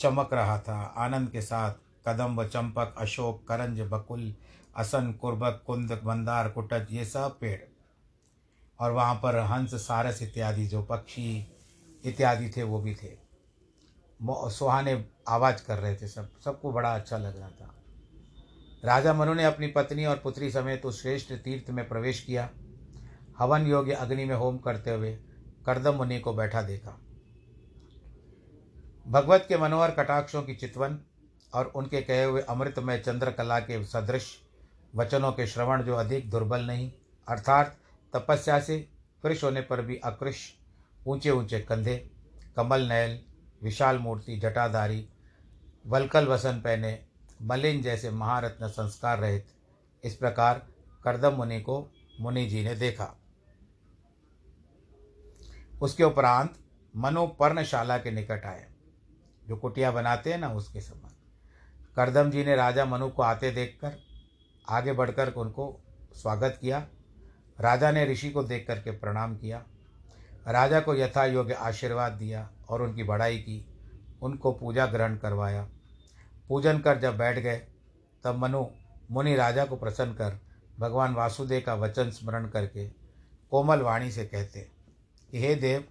चमक 0.00 0.32
रहा 0.32 0.58
था। 0.58 0.80
आनंद 0.98 1.30
के 1.30 1.40
साथ 1.42 1.74
कदम 2.08 2.36
व 2.36 2.44
चंपक, 2.44 2.94
अशोक, 2.98 3.46
करंज, 3.48 3.80
बकुल, 3.80 4.34
असन, 4.76 5.12
कुर्बक, 5.12 5.62
कुंद, 5.66 6.00
मंदार, 6.04 6.48
कुटज, 6.48 6.86
ये 6.90 7.04
सब 7.04 7.38
पेड़। 7.40 7.60
और 8.80 8.92
वहाँ 8.92 9.14
पर 9.14 9.38
हंस, 9.38 9.74
सारस 9.74 10.22
इत्यादि, 10.22 10.66
जो 10.66 10.82
पक्षी 10.82 11.46
इत्यादि 12.04 12.48
थे, 12.50 12.62
वो 12.62 12.80
भी 12.80 12.94
थे। 12.94 13.16
सुहाने 14.20 14.94
आवाज़ 15.30 15.66
कर 15.66 15.78
रहे 15.78 15.96
थे 15.96 16.08
सब। 16.08 16.28
सबको 16.44 16.72
बड़ा 16.72 16.94
अच्छा 16.94 17.18
लग 17.18 17.38
रहा 17.38 17.48
था। 17.48 17.74
राजा 18.84 19.14
मनु 19.14 19.34
ने 19.34 19.44
अपनी 19.44 19.66
पत्नी 19.66 20.04
और 20.04 20.16
पुत्री 20.16 20.50
समेत 20.50 20.86
उस 20.86 21.02
श्रेष्ठ 21.02 21.32
तीर्थ 21.32 21.70
में 21.70 21.88
प्रवेश 21.88 22.20
किया। 22.20 22.50
हवन 23.38 23.66
योग्य 23.66 23.92
अग्नि 23.92 24.24
में 24.24 24.34
होम 24.34 24.58
करते 24.58 24.90
हुए 24.90 25.18
करदम 25.66 25.94
मुनि 25.94 26.18
को 26.18 26.32
बैठा 26.32 26.62
देखा। 26.62 27.00
भगवत 29.08 29.44
के 29.48 29.58
मनोहर 29.58 29.90
कटाक्षों 29.90 30.42
की 30.42 30.54
चितवन 30.54 30.98
और 31.54 31.66
उनके 31.66 32.02
कहे 32.02 32.24
हुए 32.24 32.40
अमृतमय 32.40 32.98
चंद्रकला 32.98 33.60
के 33.60 33.84
सदृश 33.84 34.40
वचनों 34.94 35.32
के 35.32 35.46
श्रवण 35.46 35.82
जो 35.82 35.94
अधिक 35.94 36.30
दुर्बल 36.30 36.60
नहीं, 36.60 36.92
अर्थात 37.28 37.76
तपस्या 38.14 38.60
से 38.60 38.88
कृष 39.22 39.44
होने 39.44 39.60
पर 39.60 39.82
भी 39.82 39.96
अकृष 39.96 40.36
ऊँचे 41.06 41.30
ऊँचे 41.30 41.60
कंधे, 41.60 42.10
कमल 42.56 42.80
नयल 42.80 43.20
विशाल 43.62 43.98
मूर्ति, 43.98 44.36
जटाधारी 44.36 45.08
वलकल 45.90 46.26
वसन 46.26 46.52
पहने 46.52 47.04
मलिन 47.42 47.82
जैसे 47.82 48.10
महारत्न 48.10 48.68
संस्कार 48.68 49.18
रहित 49.18 49.46
इस 50.04 50.14
प्रकार 50.14 50.66
करदम 51.04 51.32
मुनि 51.32 51.60
को 51.60 51.92
मुनि 52.20 52.46
जी 52.46 52.64
ने 52.64 52.74
देखा। 52.74 53.20
उसके 55.82 56.04
उपरांत 56.04 56.54
मनो 56.96 57.26
पर्णशाला 57.26 57.98
के 57.98 58.10
निकट 58.10 58.44
आए। 58.44 58.70
जो 59.48 59.56
कुटिया 59.56 59.90
बनाते 59.90 60.32
हैं 60.32 60.38
ना, 60.38 60.52
उसके 60.52 60.80
समान। 60.80 61.12
करदम 61.96 62.30
जी 62.30 62.44
ने 62.44 62.56
राजा 62.56 62.84
मनु 62.84 63.08
को 63.08 63.22
आते 63.22 63.50
देखकर 63.50 63.92
आगे 64.68 64.92
बढ़कर 64.92 65.32
उनको 65.32 65.80
स्वागत 66.14 66.58
किया। 66.60 66.88
राजा 67.60 67.90
ने 67.90 68.06
ऋषि 68.06 68.30
को 68.30 68.42
देख 68.42 68.66
करके 68.66 68.90
प्रणाम 68.90 69.36
किया। 69.36 69.64
राजा 70.48 70.80
को 70.80 70.94
यथा 70.94 71.24
योग्य 71.24 71.54
आशीर्वाद 71.54 72.12
दिया 72.12 72.50
और 72.68 72.82
उनकी 72.82 73.02
बढ़ाई 73.02 73.38
की, 73.38 73.66
उनको 74.22 74.52
पूजा 74.52 74.86
ग्रहण 74.86 75.16
करवाया। 75.16 75.68
पूजन 76.50 76.78
कर 76.78 76.98
जब 76.98 77.16
बैठ 77.16 77.38
गए, 77.38 77.56
तब 78.24 78.36
मनु 78.36 78.64
मुनि 79.10 79.34
राजा 79.34 79.64
को 79.64 79.76
प्रसन्न 79.76 80.12
कर 80.12 80.40
भगवान 80.78 81.14
वासुदेव 81.14 81.62
का 81.66 81.74
वचन 81.74 82.10
स्मरण 82.10 82.48
करके 82.48 82.86
कोमल 83.52 83.80
वाणी 83.80 84.10
से 84.12 84.24
कहते 84.24 84.60
कि 85.30 85.40
हे 85.40 85.54
देव, 85.54 85.84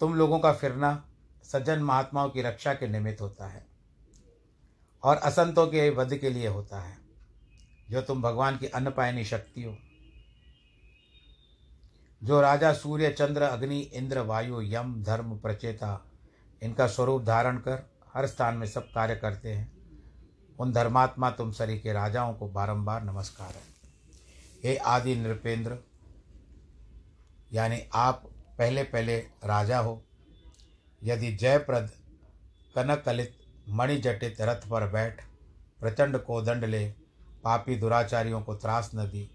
तुम 0.00 0.14
लोगों 0.14 0.38
का 0.38 0.52
फिरना 0.52 1.04
सज्जन 1.44 1.78
महात्माओं 1.78 2.30
की 2.30 2.42
रक्षा 2.42 2.74
के 2.74 2.88
निमित्त 2.88 3.20
होता 3.20 3.46
है 3.46 3.66
और 5.02 5.16
असंतों 5.16 5.66
के 5.66 5.90
वध 5.90 6.16
के 6.16 6.30
लिए 6.30 6.48
होता 6.48 6.80
है। 6.80 6.98
जो 7.90 8.02
तुम 8.02 8.22
भगवान 8.22 8.56
की 8.56 8.66
अन्नपायनी 8.66 9.24
शक्ति 9.24 9.62
हो, 9.62 9.76
जो 12.24 12.40
राजा 12.40 12.72
सूर्य, 12.72 13.10
चंद्र, 13.10 13.42
अग्नि, 13.42 13.80
इंद्र, 13.80 14.20
वायु, 14.20 14.60
यम, 14.62 15.02
धर्म, 15.02 15.38
प्रचेता, 15.38 16.04
इनका 16.62 16.86
स्वरूप 16.86 17.24
धारण 17.24 17.58
कर 17.58 17.90
हर 18.14 18.26
स्थान 18.26 18.56
में 18.56 18.66
सब 18.66 18.92
कार्य 18.94 19.16
करते 19.16 19.52
हैं 19.52 19.75
उन 20.58 20.72
धर्मात्मा 20.72 21.30
तुम 21.30 21.50
सरी 21.52 21.78
के 21.78 21.92
राजाओं 21.92 22.34
को 22.34 22.48
बारंबार 22.48 23.02
नमस्कार 23.04 23.48
है। 23.48 23.62
हे 24.64 24.76
आदि 24.76 25.14
नृपेंद्र, 25.16 25.76
यानी 27.52 27.80
आप 27.94 28.22
पहले 28.58 28.82
पहले 28.82 29.18
राजा 29.44 29.78
हो। 29.78 30.02
यदि 31.02 31.32
जयप्रद 31.32 31.90
कनकलित 32.74 33.36
मणिजटित 33.68 34.40
रथ 34.40 34.68
पर 34.68 34.88
बैठ, 34.90 35.20
प्रचंड 35.80 36.18
कोदंड 36.18 36.64
ले, 36.64 36.88
पापी 37.44 37.76
दुराचारियों 37.76 38.40
को 38.42 38.54
त्रास 38.54 38.90
न 38.94 39.08
दी, 39.08 39.30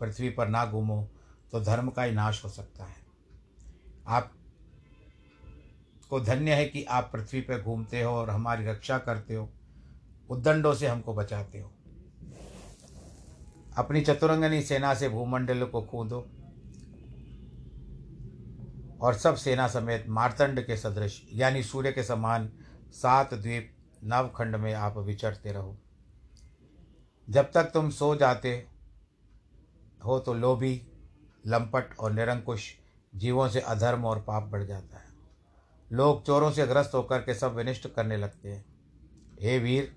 पृथ्वी 0.00 0.30
पर 0.30 0.48
ना 0.48 0.64
घूमो 0.66 1.08
तो 1.52 1.60
धर्म 1.60 1.90
का 1.90 2.02
ही 2.02 2.12
नाश 2.12 2.44
हो 2.44 2.48
सकता 2.48 2.84
है। 2.84 2.96
आप 4.06 4.32
को 6.10 6.20
धन्य 6.20 6.54
है 6.54 6.64
कि 6.64 6.84
आप 6.84 7.10
पृथ्वी 7.12 7.40
पर 7.40 7.62
घूमते 7.62 8.02
हो 8.02 8.12
और 8.12 8.30
हमारी 8.30 8.66
रक्षा 8.66 8.98
करते 8.98 9.34
हो। 9.34 9.48
उद्दंडों 10.30 10.74
से 10.74 10.86
हमको 10.86 11.14
बचाते 11.14 11.60
हो। 11.60 11.70
अपनी 13.78 14.00
चतुरंगनी 14.00 14.62
सेना 14.62 14.94
से 14.94 15.08
भूमंडल 15.08 15.64
को 15.64 15.82
कूदो 15.82 16.26
और 19.00 19.14
सब 19.14 19.34
सेना 19.34 19.68
समेत 19.68 20.04
मारतंड 20.08 20.60
के 20.60 20.76
सदृश, 20.76 21.22
यानी 21.32 21.62
सूर्य 21.62 21.92
के 21.92 22.02
समान 22.02 22.50
सात 22.92 23.34
द्वीप 23.34 23.72
नवखंड 24.04 24.56
में 24.56 24.72
आप 24.74 24.96
विचरते 24.98 25.52
रहो। 25.52 25.76
जब 27.28 27.50
तक 27.52 27.64
तुम 27.64 27.90
सो 27.90 28.14
जाते 28.16 28.66
हो 30.04 30.18
तो 30.18 30.34
लोभी, 30.34 30.82
लंपट 31.46 31.98
और 31.98 32.12
निरंकुश 32.12 32.72
जीवों 33.14 33.48
से 33.48 33.60
अधर्म 33.60 34.04
और 34.04 34.20
पाप 34.20 34.42
बढ़ 34.42 34.64
जाता 34.64 34.98
है। 34.98 35.04
लोग 35.92 36.24
चोरों 36.24 36.50
से 36.50 36.66
ग्रस्त 36.66 36.94
होकर 36.94 37.20
के 37.20 37.34
सब 37.34 37.54
विनिष्ट 37.54 37.88
करने 37.94 38.16
लगते 38.16 38.48
हैं। 38.48 38.64
हे 39.40 39.58
वीर 39.58 39.95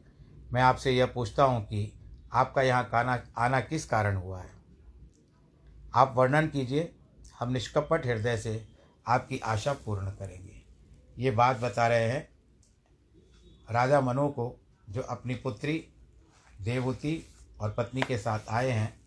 मैं 0.54 0.62
आपसे 0.62 0.92
यह 0.92 1.06
पूछता 1.06 1.44
हूँ 1.44 1.66
कि 1.66 1.94
आपका 2.34 2.62
यहाँ 2.62 2.90
काना 2.90 3.24
आना 3.38 3.60
किस 3.60 3.86
कारण 3.86 4.16
हुआ 4.16 4.42
है? 4.42 4.50
आप 5.96 6.14
वर्णन 6.18 6.48
कीजिए। 6.48 6.96
हम 7.40 7.52
निष्कपट 7.52 8.06
हृदय 8.06 8.38
से 8.38 8.68
आपकी 9.08 9.40
आशा 9.40 9.74
पूर्ण 9.74 10.12
करेंगे। 10.12 10.62
ये 11.18 11.32
बात 11.32 11.60
बता 11.60 11.88
रहे 11.88 12.10
हैं 12.10 12.30
राजा 13.72 14.02
मनु 14.02 14.30
को, 14.30 14.60
जो 14.90 15.02
अपनी 15.02 15.36
पुत्री 15.36 15.88
देवूति 16.62 17.26
और 17.60 17.72
पत्नी 17.72 18.02
के 18.02 18.18
साथ 18.18 18.40
आए 18.50 18.70
हैं। 18.70 19.02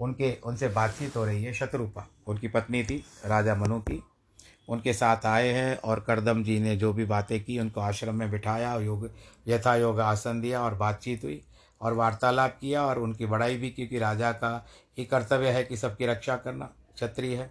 उनके, 0.00 0.38
उनसे 0.44 0.68
बातचीत 0.68 1.16
हो 1.16 1.24
रही 1.24 1.44
है 1.44 1.52
शत्रुपा। 1.52 2.06
उनकी 2.26 2.48
पत्नी 2.48 2.84
थी, 2.84 3.04
राजा 3.24 3.54
मनु 3.54 3.80
की। 3.80 4.02
उनके 4.72 4.92
साथ 4.92 5.26
आए 5.26 5.48
हैं 5.48 5.76
और 5.78 6.00
करदम 6.00 6.42
जी 6.44 6.58
ने 6.60 6.76
जो 6.76 6.92
भी 6.92 7.04
बातें 7.04 7.42
की, 7.44 7.58
उनको 7.58 7.80
आश्रम 7.80 8.14
में 8.14 8.30
बिठाया, 8.30 8.74
योग, 8.76 9.08
यथा 9.48 9.74
योग 9.76 10.00
आसन 10.00 10.40
दिया 10.40 10.62
और 10.62 10.74
बातचीत 10.74 11.24
हुई 11.24 11.40
और 11.80 11.92
वार्तालाप 11.94 12.56
किया 12.60 12.84
और 12.84 12.98
उनकी 12.98 13.26
बड़ाई 13.26 13.56
भी 13.56 13.70
क्योंकि 13.70 13.98
राजा 13.98 14.32
का 14.34 14.64
ही 14.98 15.04
कर्तव्य 15.04 15.50
है 15.50 15.64
कि 15.64 15.76
सबकी 15.76 16.06
रक्षा 16.06 16.36
करना 16.36 16.70
क्षत्रिय 16.94 17.36
है। 17.36 17.50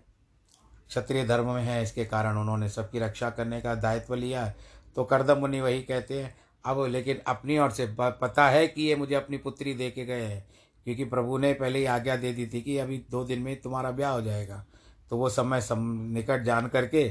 क्षत्रिय 0.89 1.25
धर्म 1.25 1.49
में 1.49 1.63
है, 1.63 1.81
इसके 1.83 2.05
कारण 2.05 2.37
उन्होंने 2.37 2.69
सबकी 2.69 2.99
रक्षा 2.99 3.29
करने 3.29 3.59
का 3.61 3.75
दायित्व 3.77 4.15
लिया 4.15 4.45
है। 4.45 4.55
तो 4.95 5.03
करदम 5.03 5.37
मुनि 5.37 5.61
वही 5.61 5.81
कहते 5.81 6.21
हैं, 6.21 6.33
अब 6.65 6.85
लेकिन 6.87 7.21
अपनी 7.27 7.57
ओर 7.59 7.71
से 7.71 7.87
पता 7.99 8.47
है 8.49 8.67
कि 8.67 8.83
ये 8.83 8.95
मुझे 8.95 9.15
अपनी 9.15 9.37
पुत्री 9.37 9.73
दे 9.73 9.89
के 9.89 10.05
गए 10.05 10.21
हैं, 10.21 10.45
क्योंकि 10.85 11.05
प्रभु 11.05 11.37
ने 11.37 11.53
पहले 11.53 11.79
ही 11.79 11.85
आज्ञा 11.85 12.15
दे 12.15 12.33
दी 12.33 12.47
थी 12.47 12.61
कि 12.61 12.77
अभी 12.77 12.97
दो 13.11 13.23
दिन 13.23 13.41
में 13.41 13.55
तुम्हारा 13.61 13.91
ब्याह 13.91 14.11
हो 14.11 14.21
जाएगा। 14.21 14.63
तो 15.11 15.17
वो 15.17 15.29
समय 15.29 15.61
सम 15.61 15.79
निकट 16.13 16.43
जान 16.43 16.67
करके 16.67 17.03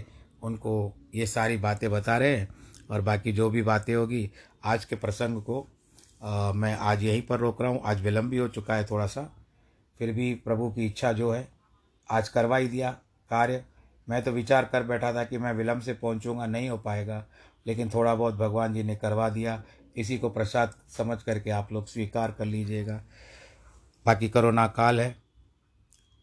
उनको 0.42 0.92
ये 1.14 1.26
सारी 1.26 1.56
बातें 1.56 1.90
बता 1.90 2.16
रहे 2.18 2.36
हैं 2.36 2.48
और 2.90 3.00
बाकी 3.00 3.32
जो 3.32 3.48
भी 3.50 3.62
बातें 3.62 3.94
होगी 3.94 4.30
आज 4.64 4.84
के 4.84 4.96
प्रसंग 4.96 5.42
को 5.42 5.66
आ, 6.22 6.52
मैं 6.52 6.74
आज 6.76 7.02
यहीं 7.04 7.22
पर 7.22 7.38
रोक 7.38 7.60
रहा 7.62 7.70
हूँ। 7.70 7.80
आज 7.84 8.00
विलम्ब 8.00 8.30
भी 8.30 8.36
हो 8.36 8.48
चुका 8.48 8.74
है 8.74 8.84
थोड़ा 8.84 9.06
सा 9.06 9.22
फिर 10.00 10.12
भी 10.12 10.32
प्रभु 10.34 10.70
की 10.70 10.86
इच्छा 10.86 11.12
जो 11.12 11.30
है 11.32 11.46
आज 12.08 12.28
करवा 12.28 12.56
ही 12.56 12.68
दिया 12.68 12.90
कार्य। 13.30 13.64
मैं 14.08 14.22
तो 14.22 14.30
विचार 14.30 14.64
कर 14.64 14.82
बैठा 14.82 15.12
था 15.14 15.24
कि 15.24 15.38
मैं 15.38 15.52
विलम्ब 15.52 15.82
से 15.82 15.94
पहुँचूँगा 15.94 16.46
नहीं 16.46 16.68
हो 16.70 16.78
पाएगा 16.78 17.24
लेकिन 17.66 17.90
थोड़ा 17.90 18.14
बहुत 18.14 18.34
भगवान 18.34 18.74
जी 18.74 18.82
ने 18.82 18.96
करवा 18.96 19.28
दिया। 19.28 19.62
इसी 19.96 20.18
को 20.18 20.30
प्रसाद 20.30 20.74
समझ 20.88 21.22
करके 21.22 21.50
आप 21.50 21.72
लोग 21.72 21.86
स्वीकार 21.86 22.32
कर 22.32 22.44
लीजिएगा। 22.44 23.00
बाकी 24.06 24.28
करोना 24.28 24.66
काल 24.66 25.00
है 25.00 25.14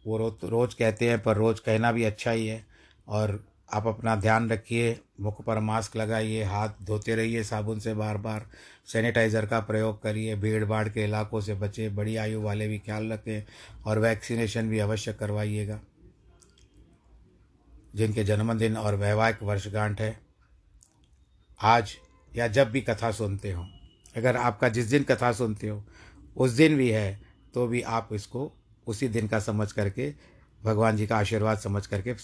वो 0.06 0.18
रोज, 0.18 0.34
रोज़ 0.44 0.76
कहते 0.76 1.10
हैं, 1.10 1.22
पर 1.24 1.38
रोज़ 1.38 1.62
कहना 1.62 1.92
भी 1.92 2.04
अच्छा 2.04 2.32
ही 2.32 2.48
है। 2.48 2.66
और 3.08 3.44
आप 3.74 3.88
अपना 3.88 4.16
ध्यान 4.16 4.50
रखिए, 4.50 5.00
मुख 5.20 5.42
पर 5.44 5.60
मास्क 5.60 5.96
लगाइए, 5.96 6.44
हाथ 6.44 6.70
धोते 6.84 7.16
रहिए 7.16 7.44
साबुन 7.44 7.80
से 7.80 7.94
बार 7.94 8.18
बार 8.18 8.46
सैनिटाइज़र 8.86 9.46
का 9.46 9.60
प्रयोग 9.60 10.02
करिए 10.02 10.36
भीड़ 10.36 10.64
भाड़ 10.66 10.88
के 10.90 11.04
इलाकों 11.04 11.42
से 11.42 11.54
बचे, 11.54 11.90
बड़ी 11.90 12.16
आयु 12.16 12.42
वाले 12.42 12.68
भी 12.68 12.78
ख्याल 12.80 13.12
रखें 13.12 13.44
और 13.86 14.00
वैक्सीनेशन 14.00 14.70
भी 14.70 14.80
अवश्य 14.80 15.14
करवाइएगा। 15.14 15.80
जिनके 17.96 18.24
जन्मदिन 18.24 18.78
और 18.78 18.96
वैवाहिक 18.96 19.44
वर्षगांठ 19.44 20.02
है, 20.02 20.16
आज 21.60 21.96
या 22.34 22.48
जब 22.48 22.70
भी 22.72 22.82
कथा 22.82 23.12
सुनते 23.12 23.52
हो, 23.52 23.66
अगर 24.18 24.38
आपका 24.38 24.70
जिस 24.70 24.86
दिन 24.86 25.04
कथा 25.04 25.32
सुनते 25.32 25.68
हो, 25.68 25.84
उस 26.38 26.52
दिन 26.52 26.78
भी 26.78 26.90
है 26.90 27.20
तो 27.54 27.68
भी 27.68 27.82
आप 27.82 28.10
इसको 28.14 28.52
उसी 28.88 29.08
दिन 29.08 29.28
का 29.28 29.40
समझ 29.40 29.72
करके, 29.72 30.14
भगवान 30.64 30.98
जी 30.98 31.08
का 31.08 31.18
आशीर्वाद 31.18 31.58
समझ 31.58 31.88
करके 31.88 32.16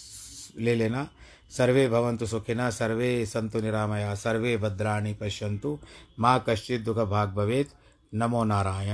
ले 0.58 0.74
लेना। 0.74 1.08
सर्वे 1.50 1.88
भवंतु 1.88 2.26
सुखिना 2.26 2.70
सर्वे 2.70 3.26
संतु 3.26 3.60
निरामया, 3.60 4.14
सर्वे 4.14 4.56
भद्राणी 4.56 5.14
पश्यंतु 5.14 5.78
माँ 6.20 6.44
कश्चित 6.48 6.80
दुख 6.80 6.96
भाग 6.96 7.28
भवेत। 7.28 7.68
नमो 8.14 8.44
नारायण। 8.44 8.92